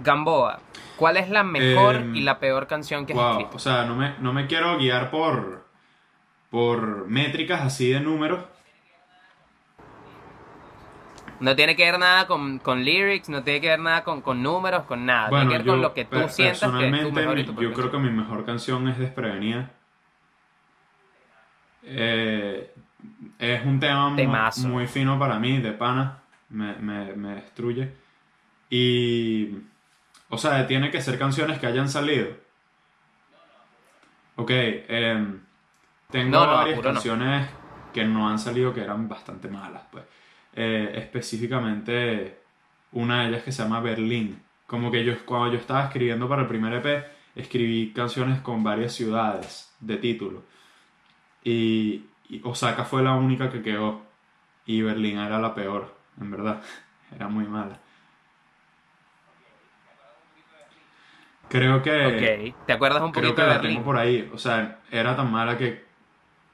[0.00, 0.58] Gamboa,
[0.96, 3.56] ¿cuál es la mejor Em, y la peor canción que has Wow, escrito?
[3.56, 5.64] o sea, no me, no me quiero guiar por,
[6.50, 8.40] por métricas así de números.
[11.38, 14.42] No tiene que ver nada con, con lyrics, no tiene que ver nada con, con
[14.42, 15.30] números, con nada.
[15.30, 17.38] Bueno, tiene que ver yo con lo que tú sientas que es tu personalmente, mejor
[17.38, 19.70] y mi- tu yo creo que mi mejor canción es Desprevenida.
[21.84, 22.74] Eh,
[23.38, 24.68] es un tema Temazo.
[24.68, 26.22] muy, fino para mí, de pana.
[26.50, 27.92] Me, me, me destruye.
[28.70, 29.50] Y.
[30.30, 32.28] O sea, tiene que ser canciones que hayan salido.
[34.36, 35.40] Ok, em,
[36.10, 36.82] tengo No, no, varias no.
[36.82, 37.48] canciones
[37.92, 40.04] que no han salido que eran bastante malas, pues.
[40.54, 42.40] Eh, específicamente
[42.92, 44.42] una de ellas que se llama Berlín.
[44.66, 48.92] Como que yo cuando yo estaba escribiendo para el primer EP, escribí canciones con varias
[48.92, 50.44] ciudades de título.
[51.44, 54.02] Y, y Osaka fue la única que quedó.
[54.66, 56.62] Y Berlín era la peor, en verdad.
[57.14, 57.78] Era muy mala.
[61.48, 62.52] Creo que...
[62.52, 63.72] Ok, ¿te acuerdas un Creo poquito que de la Berlín?
[63.76, 64.30] tengo por ahí.
[64.34, 65.86] O sea, era tan mala que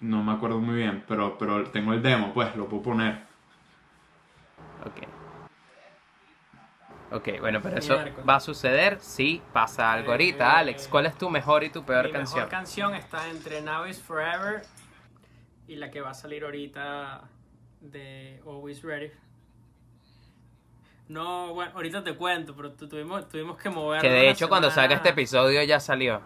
[0.00, 1.04] no me acuerdo muy bien.
[1.08, 3.22] Pero, pero tengo el demo, pues, lo puedo poner.
[4.86, 5.08] Ok.
[7.10, 7.96] Ok, bueno, pero eso
[8.28, 10.58] va a suceder si pasa algo Eh, ahorita.
[10.58, 12.38] Alex, ¿cuál es tu mejor y tu peor Mi canción?
[12.40, 14.62] mejor canción está entre Now is Forever
[15.68, 17.22] y la que va a salir ahorita
[17.80, 19.10] de Always Ready.
[21.08, 24.00] No, bueno, ahorita te cuento, pero tu- tuvimos, tuvimos que mover.
[24.00, 26.20] que de hecho cuando salga este episodio ya salió.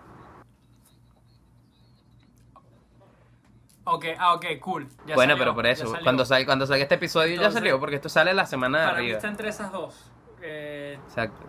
[3.84, 4.86] Ok, ah, ok, cool.
[5.06, 7.96] ya bueno, salió, pero por eso, cuando salga, cuando salga este episodio ya salió, porque
[7.96, 9.16] esto sale la semana de Para mí arriba.
[9.16, 10.10] está entre esas dos.
[10.42, 11.40] Eh, Exacto.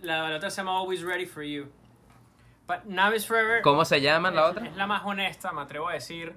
[0.00, 1.66] la, la otra se llama Always Ready for You.
[2.66, 4.66] But Now is Forever ¿Cómo se llama la es, otra?
[4.66, 6.36] es la más honesta, me atrevo a decir.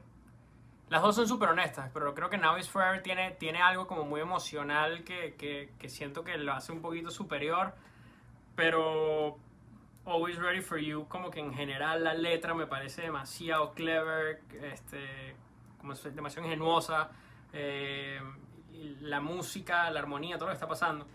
[0.89, 4.05] Las dos son súper honestas, pero creo que Now is Forever tiene, tiene algo como
[4.05, 7.73] muy emocional que, que, que siento que lo hace un poquito superior.
[8.55, 9.37] Pero
[10.05, 15.35] Always Ready for You, como que en general la letra me parece demasiado clever, este,
[15.79, 17.09] como es demasiado ingenuosa.
[17.53, 18.19] eh,
[19.01, 21.05] la música, la armonía, todo lo que está pasando.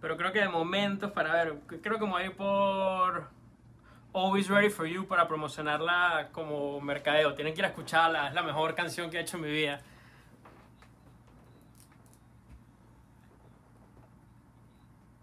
[0.00, 3.28] Pero creo que de momentos, para ver, creo que me voy por
[4.14, 7.34] Always Ready for You para promocionarla como mercadeo.
[7.34, 9.80] Tienen que ir a escucharla, es la mejor canción que he hecho en mi vida.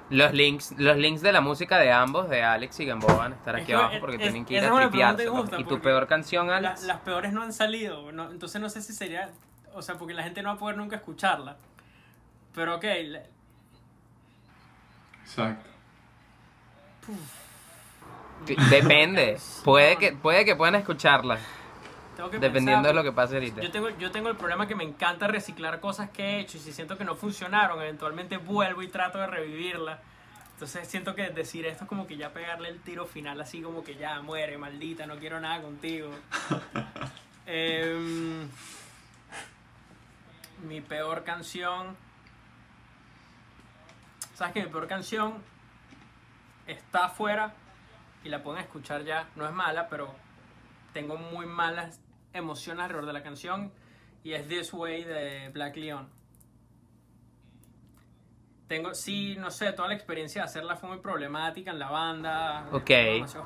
[0.10, 3.36] Los links, los links de la música de ambos, de Alex y Gamboa, van a
[3.36, 4.68] estar Es aquí que abajo porque es- tienen que ir a
[5.24, 6.84] injusta, ¿Y tu peor canción, La- Alex?
[6.84, 9.30] las peores no han salido, no- entonces no sé si sería,
[9.74, 11.58] o sea, porque la gente no va a poder nunca escucharla.
[12.56, 13.22] Pero ok, la-
[15.22, 15.70] Exacto.
[17.06, 17.14] Que-
[18.46, 19.38] Depende.
[19.64, 21.40] Puede que, puede que puedan escucharla,
[22.16, 23.62] tengo que dependiendo pensar, de lo que pase ahorita.
[23.62, 26.60] Yo tengo, yo tengo el problema que me encanta reciclar cosas que he hecho y
[26.60, 30.00] si siento que no funcionaron, eventualmente vuelvo y trato de revivirla.
[30.54, 33.84] Entonces siento que decir esto es como que ya pegarle el tiro final así como
[33.84, 36.10] que ya muere, maldita, no quiero nada contigo.
[37.52, 38.48] Em,
[40.68, 41.98] mi peor canción.
[44.36, 45.34] ¿Sabes que mi peor canción
[46.68, 47.54] está afuera
[48.24, 49.30] y la pueden escuchar ya?
[49.36, 50.14] No es mala, pero
[50.94, 52.02] tengo muy malas
[52.34, 53.72] emociones alrededor de la canción
[54.24, 56.10] y es This Way de Black Leon.
[58.68, 62.68] Tengo, sí, no sé, toda la experiencia de hacerla fue muy problemática en la banda.
[62.72, 62.92] Ok,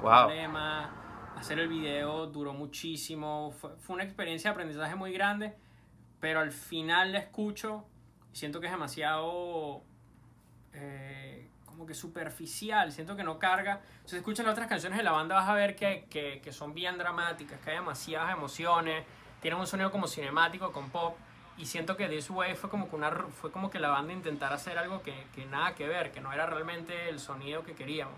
[0.02, 0.26] wow.
[0.26, 0.90] problemas,
[1.38, 3.52] Hacer el video duró muchísimo.
[3.52, 5.54] Fue, fue una experiencia de aprendizaje muy grande,
[6.20, 7.86] pero al final la escucho
[8.34, 9.84] y siento que es demasiado
[10.74, 11.23] eh,
[11.84, 13.82] como que superficial, siento que no carga.
[14.06, 16.74] Si escuchas las otras canciones de la banda vas a ver que, que, que son
[16.74, 19.04] bien dramáticas, que hay demasiadas emociones,
[19.42, 21.18] tienen un sonido como cinemático con pop.
[21.58, 24.56] Y siento que This Way fue como que, una, fue como que la banda intentara
[24.56, 28.16] hacer algo que, que nada que ver, que no era realmente el sonido que queríamos.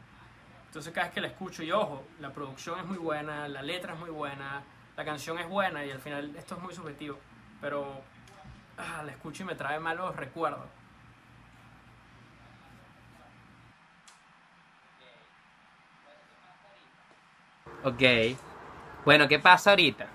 [0.68, 3.94] Entonces cada vez que la escucho y ojo, la producción es muy buena, la letra
[3.94, 4.62] es muy buena,
[4.96, 7.18] la canción es buena y al final esto es muy subjetivo.
[7.60, 8.00] Pero
[8.78, 10.85] ah, la escucho y me trae malos recuerdos.
[17.86, 18.02] Ok.
[19.06, 20.08] Bueno, ¿qué pasa ahorita?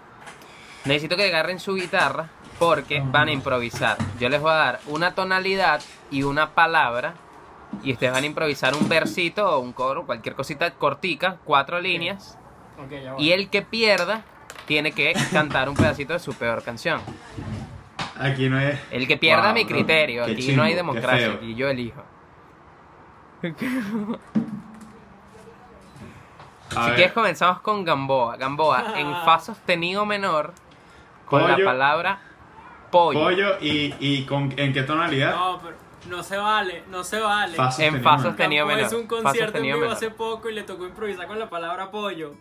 [0.85, 2.29] Necesito que agarren su guitarra
[2.59, 3.97] porque van a improvisar.
[4.19, 5.81] Yo les voy a dar una tonalidad
[6.11, 7.15] y una palabra
[7.85, 12.37] y ustedes van a improvisar un versito o un coro, cualquier cosita cortica, cuatro líneas.
[12.85, 13.25] Ok, ya voy.
[13.25, 14.25] Y el que pierda
[14.67, 17.01] tiene que cantar un pedacito de su peor canción.
[18.19, 18.81] Aquí no es.
[18.91, 22.03] El que pierda Wow, mi criterio, aquí chimbo, no hay democracia, aquí yo elijo.
[26.77, 28.37] A si ver, quieres comenzamos con Gamboa.
[28.37, 30.53] Gamboa, en fa sostenido menor,
[31.27, 31.65] con la Pollo.
[31.65, 32.21] palabra
[32.91, 33.21] pollo.
[33.21, 35.35] pollo y, y con, ¿en qué tonalidad?
[35.35, 35.77] No, pero
[36.09, 37.57] no se vale, no se vale.
[37.57, 38.67] Fa En fa sostenido.
[38.67, 38.87] menor.
[38.87, 39.95] hizo un concierto en vivo menor.
[39.95, 42.35] hace poco y le tocó improvisar con la palabra pollo.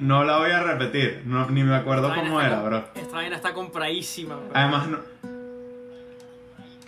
[0.00, 2.84] No la voy a repetir, no- ni me acuerdo cómo era, bro.
[2.94, 4.48] Esta vaina está compradísima, bro.
[4.52, 4.98] Además, no.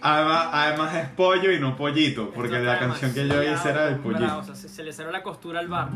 [0.08, 3.98] Además, además es pollo y no pollito, porque la canción que yo hice era del
[3.98, 4.38] pollito.
[4.38, 5.88] O sea, se, se le cerró la costura al bar.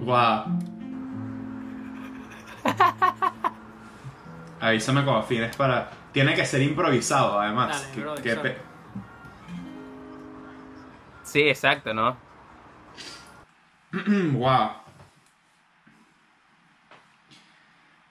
[0.00, 0.44] Guau.
[4.60, 5.90] Avísame cuando fines para.
[6.12, 7.92] Tiene que ser improvisado, además.
[7.94, 8.58] Dale, Que- que pe-
[11.22, 12.16] Sí, exacto, ¿no?
[14.32, 14.70] Wow.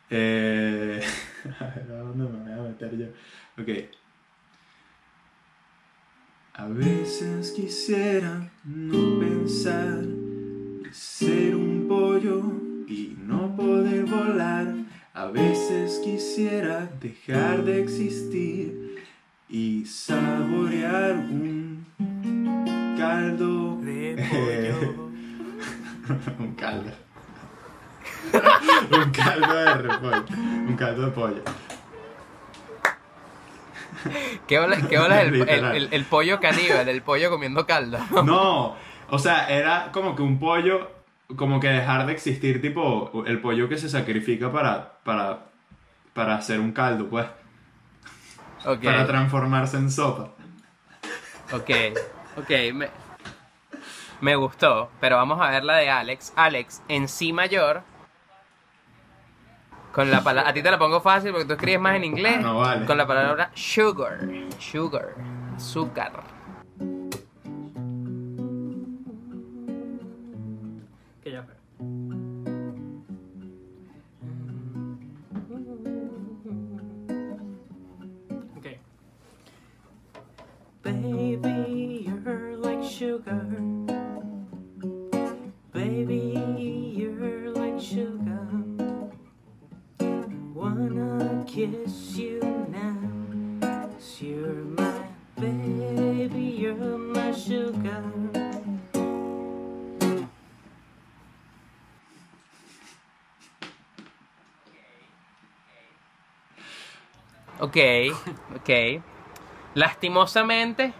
[0.09, 1.01] Eh...
[1.59, 3.05] A ver, ¿a dónde me voy a meter yo?
[3.61, 3.69] Ok.
[6.55, 12.43] A veces quisiera no pensar y ser un pollo
[12.87, 14.73] y no poder volar.
[15.15, 18.95] A veces quisiera dejar de existir
[19.49, 21.85] y saborear un
[22.97, 25.09] caldo De pollo.
[26.39, 26.91] un caldo.
[28.91, 30.25] un caldo de repollo.
[30.67, 31.41] Un caldo de pollo.
[34.47, 35.75] ¿Qué bola, qué bola el, el- Literal.
[35.75, 37.99] el- el pollo caníbal, el pollo comiendo caldo?
[38.23, 38.75] No,
[39.09, 40.89] o sea, era como que un pollo,
[41.35, 45.45] como que dejar de existir, tipo el pollo que se sacrifica para, para,
[46.13, 47.25] para hacer un caldo, pues,
[48.83, 50.31] para transformarse en sopa.
[51.51, 51.69] ok,
[52.37, 52.89] ok, me,
[54.19, 56.33] me gustó, pero vamos a ver la de Alex.
[56.35, 57.83] Alex, en sí mayor,
[59.93, 62.41] con la palabra, a ti te la pongo fácil porque tú escribes más en inglés,
[62.41, 62.85] No vale.
[62.85, 64.19] con la palabra sugar,
[64.59, 65.09] sugar,
[65.55, 66.11] azúcar.
[91.53, 92.39] Kiss you
[92.71, 92.97] now.
[94.75, 95.05] my
[95.39, 98.03] baby, you're my sugar.
[109.75, 110.93] Lastimosamente,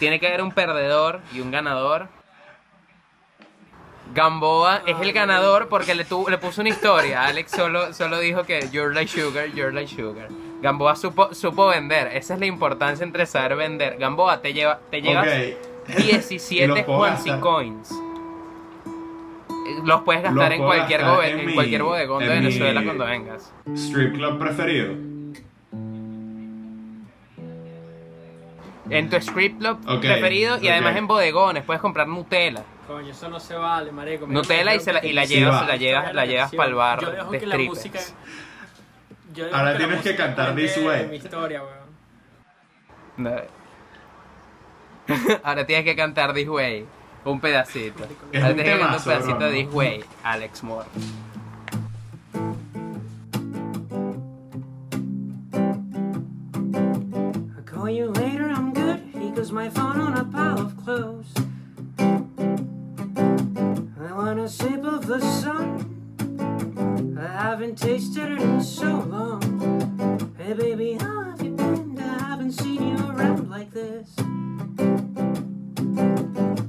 [0.00, 2.15] tiene que haber un perdedor y un ganador.
[4.14, 7.24] Gamboa es el ganador porque le, tu- le puso una historia.
[7.26, 10.28] Alex solo, solo dijo que you're like sugar, you're like sugar.
[10.62, 12.08] Gamboa supo, supo vender.
[12.16, 13.98] Esa es la importancia entre saber vender.
[13.98, 15.98] Gamboa, te, lleva, te llevas Ok.
[15.98, 17.40] Y 17 los puedo Juansi gastar.
[17.40, 17.90] Coins.
[19.84, 22.82] Los puedes gastar Los en cualquier, gastar gobe- en en mi- cualquier bodegón de Venezuela
[22.84, 23.52] cuando vengas.
[23.74, 24.94] Strip club preferido.
[28.88, 32.62] En tu script club preferido y además en bodegones puedes comprar Nutella.
[32.86, 34.26] Coño, eso no se vale, marico.
[34.26, 35.66] Nutella y, se la, que- y la Sí llevas, va.
[35.66, 37.98] la llevas, la llevas para el bar Yo dejo de que la música.
[39.34, 41.06] yo dejo Ahora que la tienes que música cantar This Way.
[41.08, 41.86] Mi historia, weón.
[43.16, 43.30] No.
[45.42, 46.86] Ahora tienes que cantar This Way.
[47.24, 48.04] Un pedacito.
[48.30, 49.46] Es Ahora un tienes que cantar un pedacito bro.
[49.50, 50.86] de This Way, Alex Moore.
[56.36, 59.00] I'll call you later, I'm good.
[59.20, 60.24] He goes my phone on a
[65.18, 67.16] the sun.
[67.18, 69.40] I haven't tasted it in so long.
[70.36, 71.98] Hey baby, how have you been?
[71.98, 74.14] I haven't seen you around like this.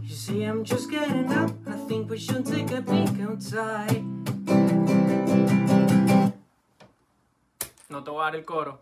[0.02, 1.52] You see, I'm just getting up.
[1.68, 4.02] I think we should take a peek outside.
[7.90, 8.80] No te voy a dar el coro.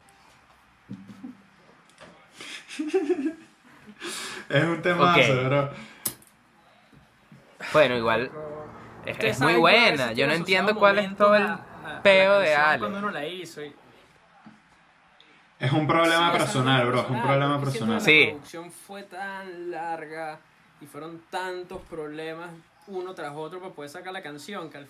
[4.48, 5.46] Es un temazo, Ok.
[5.48, 5.70] bro.
[7.74, 8.30] Bueno, igual
[9.06, 10.12] es, muy buena.
[10.14, 11.54] Yo no entiendo cuál es todo el a-
[11.86, 12.80] a- a peo de Ale.
[12.80, 13.62] Cuando uno la hizo.
[13.64, 13.74] y-
[15.60, 17.02] Es un problema Sí, personal, bro.
[17.02, 18.02] Es un problema personal.
[18.02, 18.26] Sí.
[18.26, 20.40] La producción fue tan larga
[20.82, 22.50] y fueron tantos problemas
[22.88, 24.88] uno tras otro para poder sacar la canción que al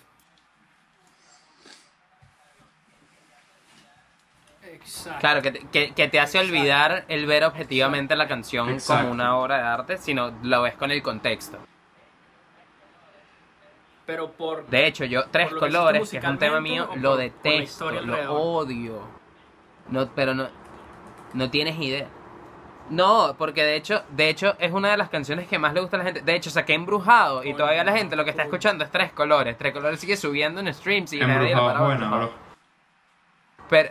[4.64, 5.20] Exacto.
[5.20, 9.04] Claro, que te, que, que te hace olvidar el ver objetivamente la canción Exacto.
[9.04, 11.60] como una obra de arte, sino lo ves con el contexto.
[14.06, 17.18] Pero por De hecho, yo Tres que Colores, que es un tema mío, lo por
[17.18, 19.02] la detesto, lo odio.
[19.90, 20.48] No, pero no,
[21.34, 22.08] no tienes idea.
[22.90, 25.98] No, porque de hecho, de hecho es una de las canciones que más le gusta
[25.98, 26.22] a la gente.
[26.22, 29.58] De hecho, saqué Embrujado y todavía la gente lo que está escuchando es Tres Colores.
[29.58, 32.32] Tres Colores sigue subiendo en streams y nadie Embrujado para bro.
[33.70, 33.90] Pero,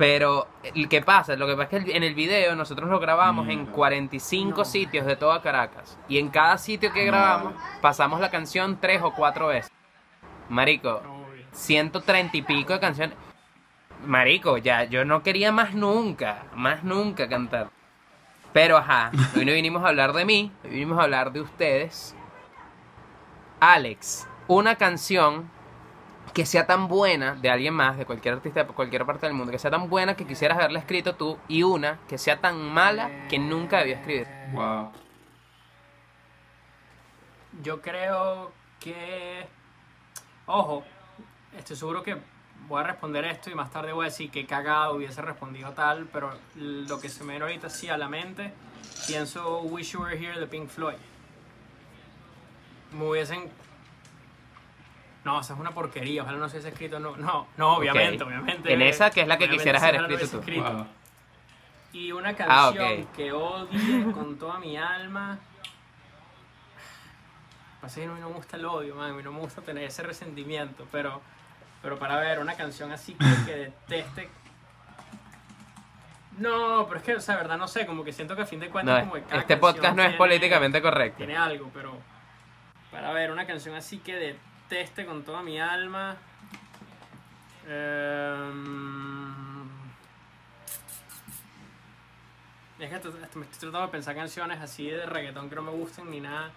[0.00, 3.46] pero, el que pasa, lo que pasa es que en el video nosotros lo grabamos
[3.50, 3.72] en Mierda.
[3.74, 4.64] 45 No.
[4.64, 5.98] sitios de toda Caracas.
[6.08, 9.70] Y en cada sitio que grabamos, pasamos la canción tres o cuatro veces.
[10.48, 11.44] Marico, Obvio.
[11.52, 13.14] 130 y pico de canciones.
[14.06, 17.68] Marico, ya, yo no quería más nunca, más nunca cantar.
[18.54, 22.16] Pero ajá, hoy no vinimos a hablar de mí, hoy vinimos a hablar de ustedes.
[23.60, 25.50] Alex, una canción
[26.32, 29.52] que sea tan buena de alguien más, de cualquier artista de cualquier parte del mundo,
[29.52, 33.28] que sea tan buena que quisieras haberla escrito tú, y una que sea tan mala
[33.28, 34.26] que nunca debía escribir.
[34.52, 34.92] Wow.
[37.62, 39.46] Yo creo que.
[40.46, 40.84] Ojo,
[41.56, 42.16] estoy seguro que
[42.68, 46.06] voy a responder esto y más tarde voy a decir que cagado hubiese respondido tal,
[46.12, 48.52] pero lo que se me viene ahorita sí a la mente,
[49.06, 50.96] pienso Wish You Were Here de Pink Floyd.
[52.92, 53.50] Me hubiesen.
[55.24, 56.98] No, esa es una porquería, ojalá no se hubiese escrito.
[56.98, 58.72] No, no, no obviamente, obviamente.
[58.72, 60.52] En esa, que es la que quisieras haber escrito tú.
[60.62, 60.86] wow.
[61.92, 65.38] Y una Ah, canción que odie con toda mi alma.
[67.80, 69.10] Pasa que a mí no me gusta el odio, man.
[69.10, 70.86] A mí no me gusta tener ese resentimiento.
[70.92, 71.20] Pero,
[71.82, 74.30] pero para ver, una canción así que, que deteste.
[76.38, 77.86] No, pero es que, o sea, verdad, no sé.
[77.86, 80.02] Como que siento que a fin de No, cuentas, como que cada este podcast no
[80.02, 81.18] es políticamente correcto.
[81.18, 81.92] Tiene algo, pero.
[82.90, 84.38] Para ver, una canción así que deteste
[85.06, 86.16] con toda mi alma.
[87.66, 89.64] Em,
[92.78, 95.62] es que hasta- hasta me estoy tratando de pensar canciones así de reggaetón que no
[95.62, 96.50] me gusten ni nada.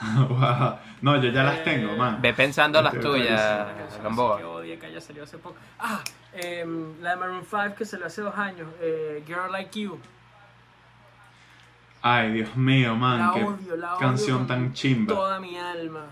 [0.28, 0.78] wow.
[1.02, 2.20] No, yo ya las tengo, Eh, man.
[2.22, 3.66] Ve pensando las Estoy tuyas,
[4.02, 4.38] Gamboa.
[4.38, 5.56] que odie que haya salido hace poco.
[5.78, 8.68] Ah, em, la de Maroon 5 que salió hace dos años.
[8.80, 10.00] eh, Girl Like You.
[12.06, 13.18] Ay, Dios mío, man.
[13.18, 13.98] La qué odio, la odio.
[13.98, 15.14] canción con tan chimba.
[15.14, 16.04] Toda mi alma.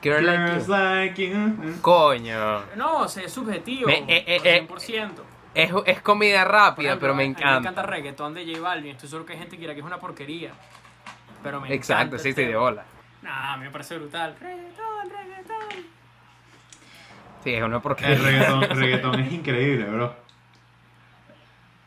[0.00, 0.72] Girl Like Girls You.
[0.72, 1.80] like you.
[1.82, 2.60] Coño.
[2.76, 3.88] No, o sea, es subjetivo.
[3.88, 4.66] Me- eh, eh, eh.
[4.68, 5.10] 100%.
[5.54, 7.58] Es, es comida rápida, ejemplo, pero me a- a mí Me encanta.
[7.70, 8.92] encanta reggaetón de J Balvin.
[8.92, 10.52] Estoy seguro que hay gente que dirá que es una porquería.
[11.42, 12.84] Pero me Exacto, encanta sí, el sí, de bola.
[13.22, 14.36] Nah, a mí me parece brutal.
[14.40, 15.10] Reggaetón.
[15.10, 15.84] reggaetón.
[17.42, 20.14] Sí, es una porque El reggaetón, reggaetón es increíble, bro.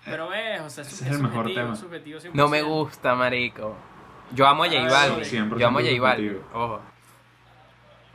[0.05, 1.75] Pero ves, o sea, es, Ese es el mejor tema.
[1.75, 2.31] subjetivo 100%.
[2.33, 3.75] No me gusta, marico.
[4.33, 5.25] Yo amo a J Ah, Balvin.
[5.25, 6.37] sí, 100% Yo amo a J Balvin.
[6.53, 6.81] Ojo.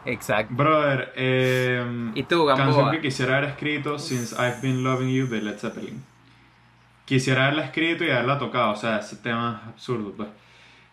[0.04, 0.54] Exacto.
[0.54, 2.66] Brother, eh, ¿Y tú, Gamboa?
[2.66, 6.04] canción que quisiera haber escrito Since I've Been Loving You de Led Zeppelin.
[7.04, 10.28] Quisiera haberla escrito y haberla tocado, o sea, ese tema es absurdo, pues.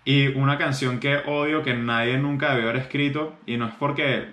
[0.06, 4.28] Y una canción que odio, que nadie nunca debió haber escrito, y no es porque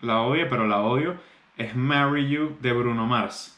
[0.00, 1.16] la odie, pero la odio,
[1.58, 3.55] es Marry You de Bruno Mars.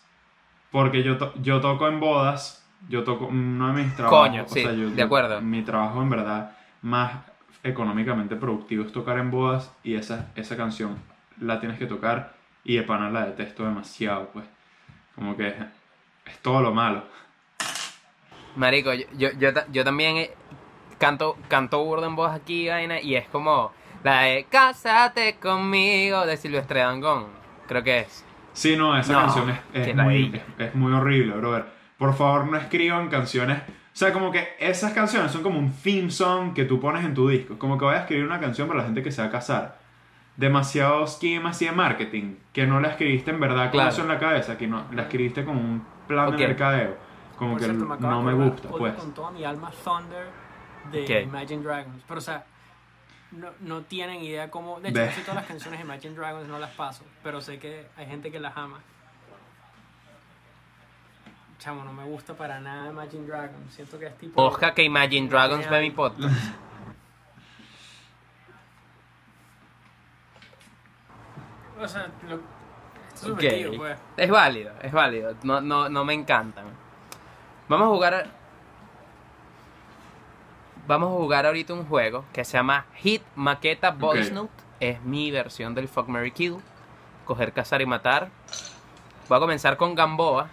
[0.71, 4.49] Porque yo, to- yo toco en bodas, yo toco uno de mis trabajos, Coño, o
[4.49, 5.41] sí, sea, yo- de acuerdo.
[5.41, 7.13] Mi trabajo en verdad más
[7.63, 10.97] económicamente productivo es tocar en bodas y esa, esa canción
[11.41, 14.45] la tienes que tocar y de pana la detesto demasiado, pues.
[15.15, 15.55] Como que es,
[16.27, 17.03] es todo lo malo.
[18.57, 20.31] Marico, yo, yo, yo, yo también eh,
[20.99, 26.37] canto, canto burdo en voz aquí, vaina, y es como la de Cásate conmigo de
[26.37, 27.27] Silvestre Dangón.
[27.67, 28.25] Creo que es.
[28.59, 31.65] Sí, no, esa No, canción es, es muy, es, es muy horrible, brother.
[31.97, 33.59] Por favor, no escriban canciones.
[33.59, 37.15] O sea, como que esas canciones son como un theme song que tú pones en
[37.15, 37.57] tu disco.
[37.59, 39.79] Como que voy a escribir una canción para la gente que se va a casar.
[40.37, 42.35] Demasiado scheme así de marketing.
[42.53, 43.89] Que no la escribiste en verdad con Claro.
[43.91, 44.57] eso en la cabeza.
[44.59, 46.37] Que no, la escribiste con un plan Ok.
[46.37, 46.97] de mercadeo.
[47.37, 48.95] Como Por que cierto, me no me gusta, pues.
[48.95, 50.27] con toda mi alma Thunder
[50.93, 51.23] de ¿Qué?
[51.23, 52.03] Imagine Dragons.
[52.07, 52.45] Pero, o sea,
[53.33, 54.81] no, no tienen idea cómo.
[54.81, 57.05] De hecho, casi todas las canciones de Imagine Dragons no las paso.
[57.23, 58.81] Pero sé que hay gente que las ama.
[61.59, 63.75] Chamo, no me gusta para nada Imagine Dragons.
[63.75, 64.41] Siento que es tipo.
[64.43, 66.35] Oja que Imagine Dragons ve mi podcast.
[71.81, 72.43] O sea, lo, esto
[73.15, 73.29] es Ok.
[73.41, 73.99] subjetivo, pues.
[74.17, 75.35] Es válido, es válido.
[75.43, 76.67] No, no, no me encantan.
[77.69, 78.38] Vamos a jugar.
[80.89, 84.35] Vamos a jugar ahorita un juego que se llama Hit Maqueta Voice Ok.
[84.35, 84.53] Note.
[84.81, 86.57] Es mi versión del Fuck Mary Kill.
[87.27, 88.31] Coger, cazar y matar.
[89.29, 90.49] Voy a comenzar con Gamboa.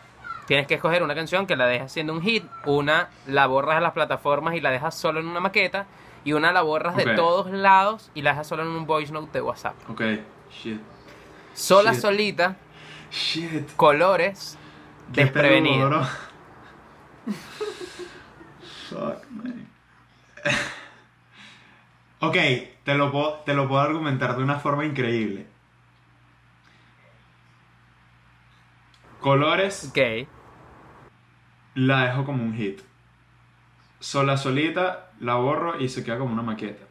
[0.46, 2.44] Tienes que escoger una canción que la dejas siendo un hit.
[2.66, 5.86] Una la borras a las plataformas y la dejas solo en una maqueta.
[6.26, 9.32] Y una la borras de todos lados y la dejas solo en un voice note
[9.32, 9.76] de WhatsApp.
[9.90, 10.02] Ok,
[10.52, 10.82] shit.
[11.54, 12.02] Sola, Shit.
[12.02, 12.58] solita,
[13.10, 13.74] Shit.
[13.78, 14.58] colores,
[15.08, 16.02] bro.
[18.90, 19.75] Fuck, man.
[22.22, 22.36] ok,
[22.84, 25.48] te lo, puedo, te lo puedo argumentar de una forma increíble.
[29.22, 30.28] Colores Ok.
[31.76, 32.82] la dejo como un hit.
[34.00, 36.84] Sola solita la borro y se queda como una maqueta.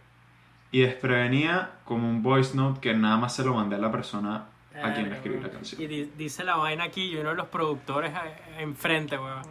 [0.73, 4.47] Y desprevenida como un voice note que nada más se lo mandé a la persona
[4.83, 5.89] a quien le escribí la Y canción.
[5.89, 9.43] di- dice la vaina aquí y uno de los productores eh, enfrente, weón.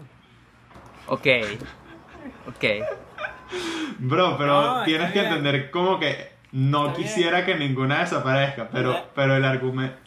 [1.08, 1.28] Ok.
[2.48, 2.64] Ok.
[4.00, 5.32] Bro, pero No, tienes que bien.
[5.34, 7.08] entender como que no Está bien.
[7.10, 9.98] quisiera que ninguna desaparezca, pero, pero el argumento...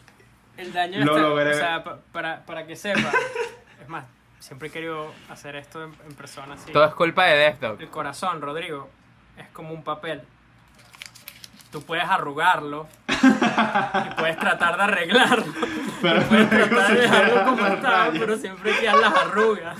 [0.57, 1.51] El daño Lo está, logré.
[1.51, 3.11] o sea, pa- para, para que sepa.
[3.81, 4.05] es más,
[4.39, 6.71] siempre he querido hacer esto en, en persona así.
[6.71, 7.81] Todo es culpa de Death Dog.
[7.81, 8.89] El corazón, Rodrigo,
[9.37, 10.21] es como un papel.
[11.71, 15.45] Tú puedes arrugarlo y puedes tratar de arreglarlo.
[16.01, 19.77] Pero Puedes tratar de dejarlo como está, pero siempre quedan las arrugas.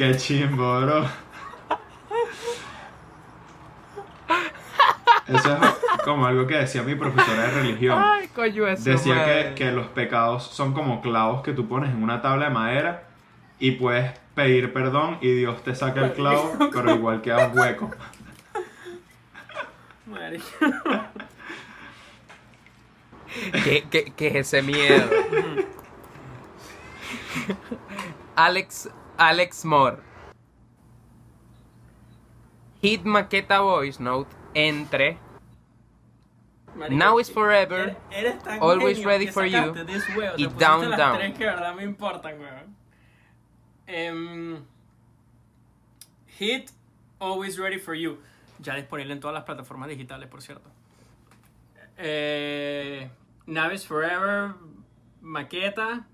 [0.00, 1.04] Qué chimbo, bro.
[5.26, 8.02] Eso es como algo que decía mi profesora de religión.
[8.02, 8.88] Ay, coño, eso.
[8.88, 12.50] Decía que, que los pecados son como clavos que tú pones en una tabla de
[12.50, 13.08] madera
[13.58, 17.90] y puedes pedir perdón y Dios te saca el clavo, pero igual queda un hueco.
[23.64, 25.10] ¿Qué, qué, qué es ese miedo?
[28.34, 28.88] Alex,
[29.20, 29.98] Alex Moore.
[32.82, 35.18] Hit maqueta voice note entre
[36.74, 40.02] Marico, Now is forever, eres- eres tan always ready for you, this
[40.38, 41.18] y Down Down.
[41.18, 42.74] tres que de verdad me importan, weón.
[43.86, 44.64] Em,
[46.38, 46.70] hit
[47.18, 48.18] Always Ready for You.
[48.60, 50.70] Ya disponible en todas las plataformas digitales, por cierto.
[51.98, 53.10] Eh,
[53.46, 54.54] Now is Forever,
[55.20, 56.06] maqueta.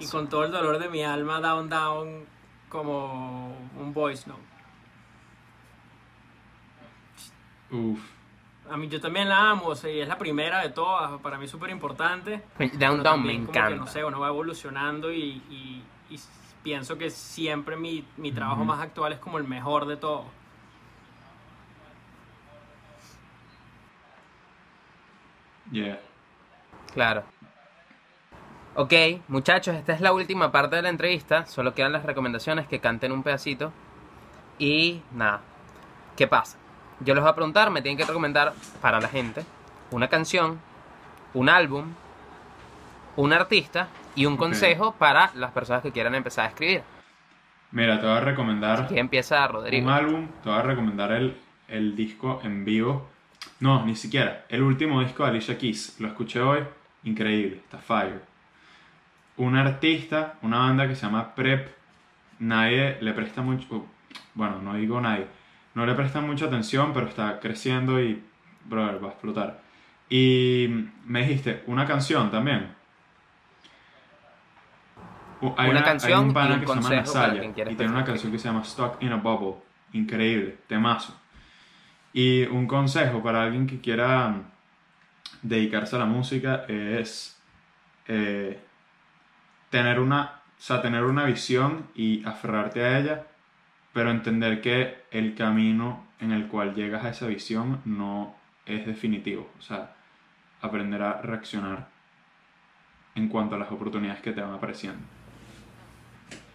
[0.00, 2.24] Y con todo el dolor de mi alma, Down Down,
[2.68, 4.42] como un voice note.
[7.70, 8.00] Uf.
[8.70, 11.36] A mí yo también la amo, o sea, y es la primera de todas, para
[11.38, 12.42] mí es súper importante.
[12.78, 13.76] Down Down me como que, encanta.
[13.76, 16.18] no sé, uno va evolucionando y, y- y
[16.62, 20.24] pienso que siempre mi, mi trabajo más actual es como el mejor de todo.
[25.72, 25.98] Yeah.
[26.92, 27.24] Claro.
[28.76, 28.92] Ok,
[29.28, 31.46] muchachos, esta es la última parte de la entrevista.
[31.46, 33.72] Solo quedan las recomendaciones que canten un pedacito.
[34.58, 35.40] Y nada,
[36.16, 36.58] ¿qué pasa?
[37.00, 39.44] Yo les voy a preguntar, me tienen que recomendar para la gente
[39.90, 40.58] una canción,
[41.34, 41.92] un álbum,
[43.16, 46.82] un artista y un consejo para las personas que quieran empezar a escribir.
[47.70, 49.86] Mira, te voy a recomendar Aquí empieza Rodrigo.
[49.86, 51.36] un álbum, te voy a recomendar el,
[51.68, 53.08] el disco en vivo.
[53.60, 54.46] No, ni siquiera.
[54.48, 56.00] El último disco de Alicia Keys.
[56.00, 56.60] Lo escuché hoy.
[57.04, 57.56] Increíble.
[57.56, 58.33] Está fire.
[59.36, 61.68] Un artista, una banda que se llama Prep.
[62.38, 63.86] Nadie le presta mucho.
[64.34, 65.26] Bueno, no digo nadie.
[65.74, 68.22] No le presta mucha atención, pero está creciendo y.
[68.64, 69.60] Brother, va a explotar.
[70.08, 70.68] Y
[71.04, 72.68] me dijiste, una canción también.
[75.40, 77.92] Uh, Hay Una hay canción un y pana un que se llama Nasaya, y tiene
[77.92, 79.62] una canción que se llama Stuck in a Bubble.
[79.92, 81.20] Increíble, temazo.
[82.12, 84.44] Y un consejo para alguien que quiera mm,
[85.42, 87.38] dedicarse a la música es
[88.06, 88.63] eh,
[89.74, 93.26] tener una, o sea, tener una visión y aferrarte a ella,
[93.92, 99.50] pero entender que el camino en el cual llegas a esa visión no es definitivo.
[99.58, 99.96] O sea,
[100.60, 101.88] aprender a reaccionar
[103.16, 105.04] en cuanto a las oportunidades que te van apareciendo.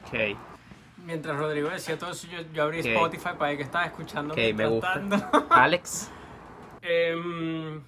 [0.08, 0.38] Ok,
[1.06, 2.80] Mientras Rodrigo decía todo eso, yo, yo abrí.
[2.80, 4.34] Spotify para ver que estaba escuchando.
[4.34, 5.02] ok, me gusta.
[5.50, 6.10] Alex,
[6.82, 7.82] Em,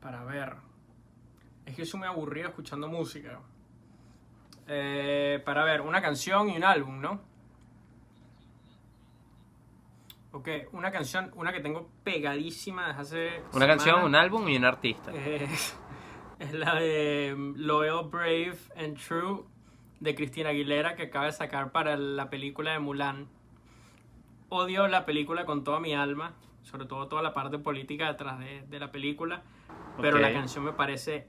[0.00, 0.56] para ver.
[1.64, 3.38] Es que yo soy muy aburrido escuchando música.
[4.72, 7.20] Eh, para ver, una canción y un álbum, ¿no?
[10.30, 13.42] Ok, una canción, una que tengo pegadísima desde hace.
[13.52, 15.10] una canción, un álbum y un artista.
[15.12, 15.48] eh,
[16.38, 19.42] es la de em, Loyal, Brave and True
[19.98, 23.26] de Cristina Aguilera que acaba de sacar para la película de Mulan.
[24.50, 28.62] Odio la película con toda mi alma, sobre todo toda la parte política detrás de,
[28.68, 29.42] de la película,
[30.00, 31.26] pero la canción me parece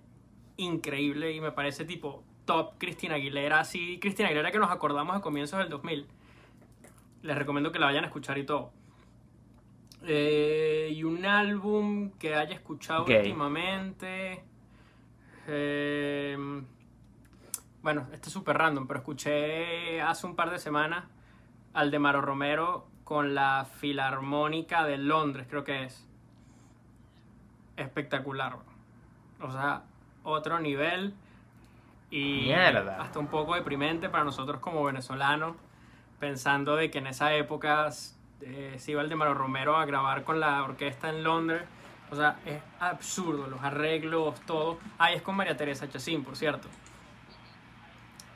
[0.58, 5.22] increíble y me parece tipo top Cristina Aguilera, así Cristina Aguilera que nos acordamos a
[5.22, 6.08] comienzos del 2000.
[7.24, 8.72] Les recomiendo que la vayan a escuchar y todo.
[10.04, 14.44] Eh, y un álbum que haya escuchado últimamente.
[15.48, 16.38] Eh,
[17.84, 21.06] bueno, este es súper random, pero escuché hace un par de semanas
[21.74, 26.08] al de Maro Romero con la Filarmónica de Londres, creo que es.
[27.76, 28.58] Espectacular.
[29.42, 29.84] O sea,
[30.24, 31.14] otro nivel.
[32.12, 33.02] Y Mierda.
[33.02, 35.56] hasta un poco deprimente para nosotros como venezolanos,
[36.20, 37.90] pensando de que en esa época
[38.42, 41.64] eh, se iba el de Maro Romero a grabar con la orquesta en Londres.
[42.12, 44.78] O sea, es absurdo, los arreglos, todo.
[45.00, 46.68] Ah, y es con María Teresa Chacín, por cierto.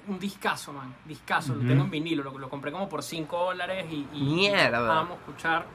[0.08, 0.96] Un discazo, man.
[1.04, 1.56] Discazo.
[1.56, 2.24] Lo tengo en vinilo.
[2.24, 5.00] Lo, lo compré como por 5 dólares y, y Mierda.
[5.00, 5.66] amo escuchar.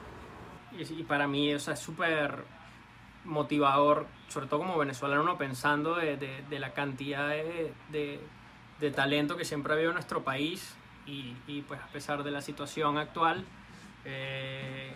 [0.71, 2.43] Y, y para mí, o sea, es súper
[3.25, 9.45] motivador, sobre todo como venezolano, pensando de, de- de la cantidad de, de- talento que
[9.45, 13.45] siempre ha habido en nuestro país y, y, pues a pesar de la situación actual,
[14.05, 14.91] eh,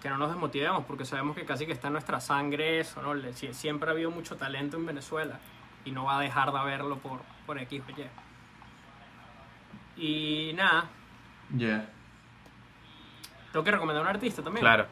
[0.00, 3.14] que no nos desmotivemos porque sabemos que casi que está en nuestra sangre eso, ¿no?
[3.52, 5.38] Siempre ha habido mucho talento en Venezuela
[5.84, 8.00] y no va a dejar de haberlo por, por X o
[9.98, 10.50] Y.
[10.50, 10.86] Y nada,
[11.56, 11.86] Yeah.
[13.52, 14.62] tengo que recomendar un artista también.
[14.62, 14.86] Claro.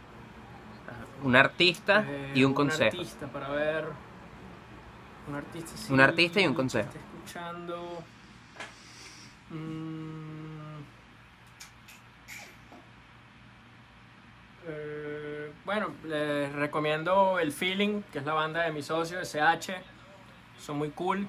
[1.22, 2.96] Un artista Eh, y un consejo.
[2.96, 3.84] Un artista para ver.
[5.28, 6.88] Un artista, sí, Un artista y un consejo.
[6.88, 8.02] esté escuchando.
[9.50, 10.82] Mm.
[14.66, 19.74] Eh, bueno, les recomiendo El Feeling, que es la banda de mi socio, SH.
[20.58, 21.26] Son muy cool.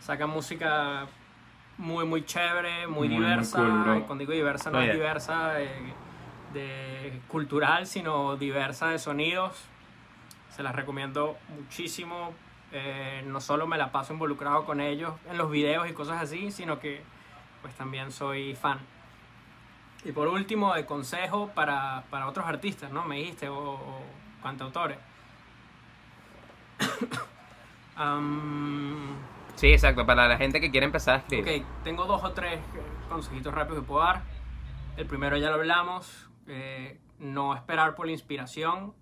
[0.00, 1.06] Sacan música
[1.78, 3.58] muy, muy chévere, muy, Muy, muy diversa.
[3.58, 4.88] cool, cuando digo diversa, no Oye.
[4.88, 5.92] es diversa eh,
[6.52, 9.52] de cultural, sino diversa de sonidos.
[10.50, 12.32] Se las recomiendo muchísimo.
[12.72, 16.50] Eh, no solo me la paso involucrado con ellos en los videos y cosas así,
[16.50, 17.02] sino que
[17.62, 18.78] pues también soy fan.
[20.04, 23.04] Y por último, de consejo para, para otros artistas, ¿no?
[23.04, 24.02] Me dijiste, o, o
[24.42, 24.98] cantautores.
[27.96, 29.18] Am,
[29.60, 31.62] Sí, exacto, para la gente que quiere empezar a escribir.
[31.62, 32.58] Ok, tengo dos o tres
[33.10, 34.22] consejitos rápidos que puedo dar.
[34.96, 38.92] El primero ya lo hablamos, eh, no esperar por la inspiración.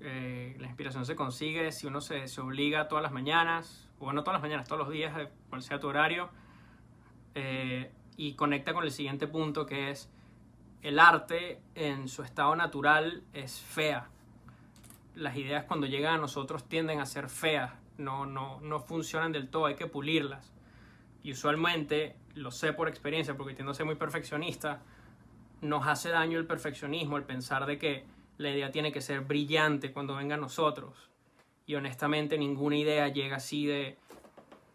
[0.00, 4.22] Eh, la inspiración se consigue si uno se, se obliga todas las mañanas, o no
[4.22, 6.28] todas las mañanas, todos los días, eh, cual sea tu horario.
[8.18, 10.10] Y conecta con el siguiente punto que es
[10.82, 14.08] el arte en su estado natural es fea.
[15.14, 19.48] Las ideas cuando llegan a nosotros tienden a ser feas, no, no, no funcionan del
[19.48, 20.52] todo, hay que pulirlas.
[21.22, 24.82] Y usualmente, lo sé por experiencia, porque tiendo a ser muy perfeccionista,
[25.60, 28.04] nos hace daño el perfeccionismo, el pensar de que
[28.38, 31.10] la idea tiene que ser brillante cuando venga a nosotros.
[31.66, 33.98] Y honestamente ninguna idea llega así de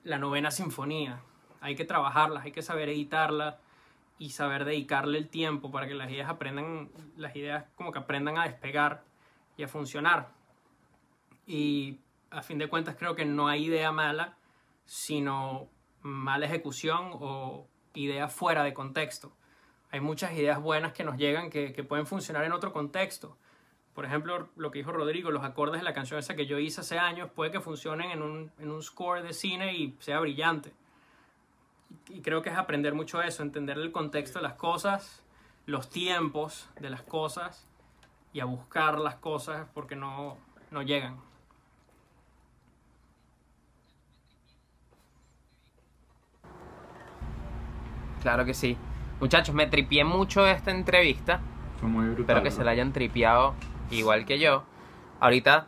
[0.03, 1.21] la novena sinfonía.
[1.61, 3.55] Hay que trabajarlas, hay que saber editarlas
[4.17, 8.37] y saber dedicarle el tiempo para que las ideas aprendan, las ideas como que aprendan
[8.37, 9.03] a despegar
[9.57, 10.29] y a funcionar.
[11.45, 14.37] Y a fin de cuentas creo que no hay idea mala,
[14.85, 15.69] sino
[16.01, 19.33] mala ejecución o idea fuera de contexto.
[19.91, 23.37] Hay muchas ideas buenas que nos llegan que, que pueden funcionar en otro contexto.
[23.93, 26.79] Por ejemplo, lo que dijo Rodrigo, los acordes de la canción esa que yo hice
[26.81, 30.71] hace años, puede que funcionen en un, en un score de cine y sea brillante.
[32.09, 35.23] Y creo que es aprender mucho eso, entender el contexto de las cosas,
[35.65, 37.67] los tiempos de las cosas
[38.31, 40.37] y a buscar las cosas porque no,
[40.71, 41.19] no llegan.
[48.21, 48.77] Claro que sí.
[49.21, 51.39] Muchachos, me tripié mucho esta entrevista.
[51.79, 52.21] Fue muy brutal.
[52.23, 53.53] Espero que se la hayan tripeado
[53.91, 54.63] igual que yo.
[55.19, 55.67] Ahorita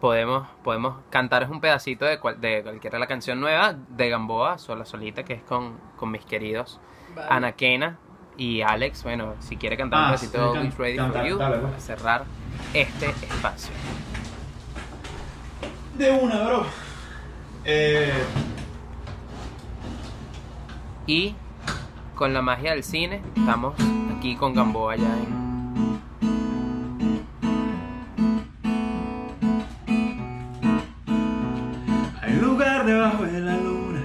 [0.00, 4.84] podemos, podemos cantaros un pedacito de, cual- de cualquiera la canción nueva de Gamboa, sola
[4.84, 6.80] solita, que es con, con mis queridos
[7.28, 7.98] Anaquena
[8.36, 9.04] y Alex.
[9.04, 11.70] Bueno, si quiere cantar un Ah, pedacito de can- Ready for You dale, pues.
[11.70, 12.24] para cerrar
[12.74, 13.72] este espacio.
[15.96, 16.66] De una, bro.
[17.64, 18.12] Eh,
[21.06, 21.34] Y
[22.18, 23.76] con la magia del cine, estamos
[24.16, 25.38] aquí con Gamboa ya en.
[32.20, 34.00] Hay un lugar debajo de la luna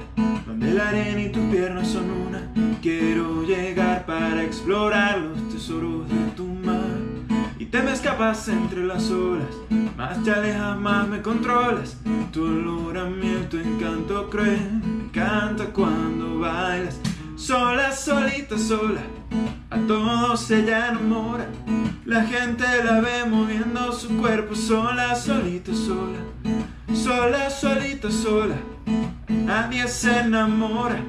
[0.45, 2.53] donde la arena y tus piernas son una.
[2.83, 6.83] Quiero llegar para explorar los tesoros de tu mar.
[7.57, 9.49] Y te me escapas entre las olas,
[9.97, 11.97] más te alejas, más me controlas.
[12.31, 16.99] Tu olor a miel, tu encanto cruel, me encanta cuando bailas.
[17.45, 19.01] Sola, solita, sola,
[19.69, 21.45] a todos ella enamora.
[22.05, 26.19] La gente la ve moviendo su cuerpo sola, solita, sola.
[26.93, 28.55] Sola, solita, sola.
[29.27, 31.01] Nadie se enamora.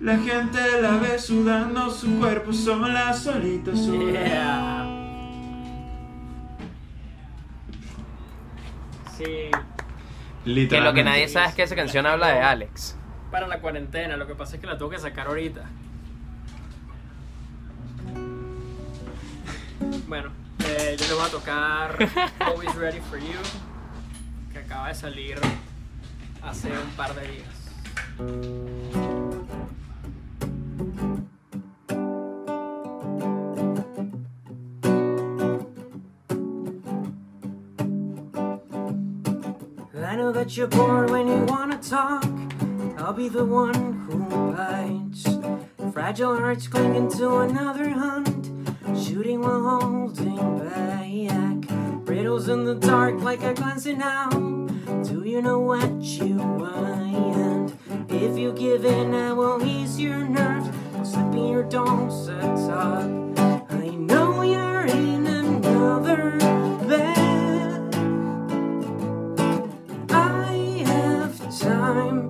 [0.00, 4.10] La gente la ve sudando su cuerpo sola, solita, sola.
[4.10, 4.92] Yeah.
[9.16, 12.96] Sí, Que lo que nadie sabe es que esa canción habla de Alex.
[13.36, 15.60] Para la cuarentena, lo que pasa es que la tengo que sacar ahorita.
[20.08, 20.30] Bueno,
[20.66, 21.98] eh, yo le voy a tocar
[22.40, 23.36] Always Ready for You,
[24.54, 25.38] que acaba de salir
[26.42, 27.44] hace un par de días.
[40.32, 42.24] That you're bored when you wanna talk.
[43.06, 44.18] I'll be the one who
[44.52, 45.28] bites.
[45.92, 48.50] Fragile hearts clinging to another hunt.
[48.98, 52.08] Shooting while holding back.
[52.08, 54.32] Riddles in the dark like a glancing out.
[55.04, 57.76] Do you know what you want?
[58.10, 60.68] If you give in, I will ease your nerves.
[60.96, 63.06] I'll slip in your dose talk.
[63.70, 66.38] I know you're in another
[66.88, 67.94] bed.
[70.10, 72.25] I have time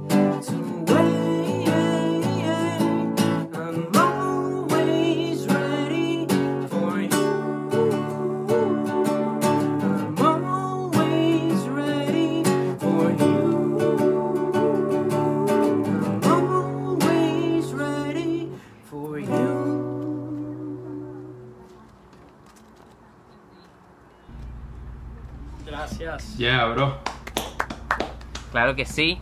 [28.66, 29.20] Claro que sí.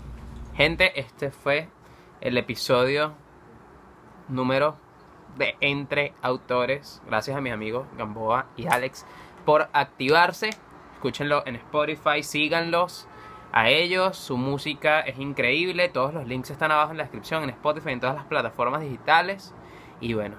[0.55, 1.69] Gente, este fue
[2.23, 3.13] el episodio
[4.27, 4.79] número
[5.37, 7.03] de Entre Autores.
[7.07, 9.05] Gracias a mis amigos Gamboa y Alex
[9.45, 10.49] por activarse.
[10.95, 13.07] Escúchenlo en Spotify, síganlos
[13.53, 14.17] a ellos.
[14.17, 15.91] Su música es increíble.
[15.91, 19.53] Todos los links están abajo en la descripción, en Spotify, en todas las plataformas digitales.
[20.01, 20.37] Y bueno,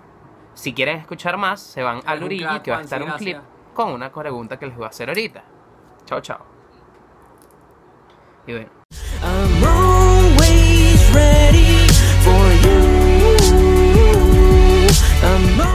[0.55, 3.37] si quieren escuchar más, se van al Urigi, que va a estar un clip
[3.75, 5.43] con una pregunta que les voy a hacer ahorita.
[6.05, 6.43] Chao, chao.
[8.47, 8.84] Y bueno.
[9.21, 11.87] I'm always ready
[12.25, 12.79] for you.
[15.23, 15.74] I'm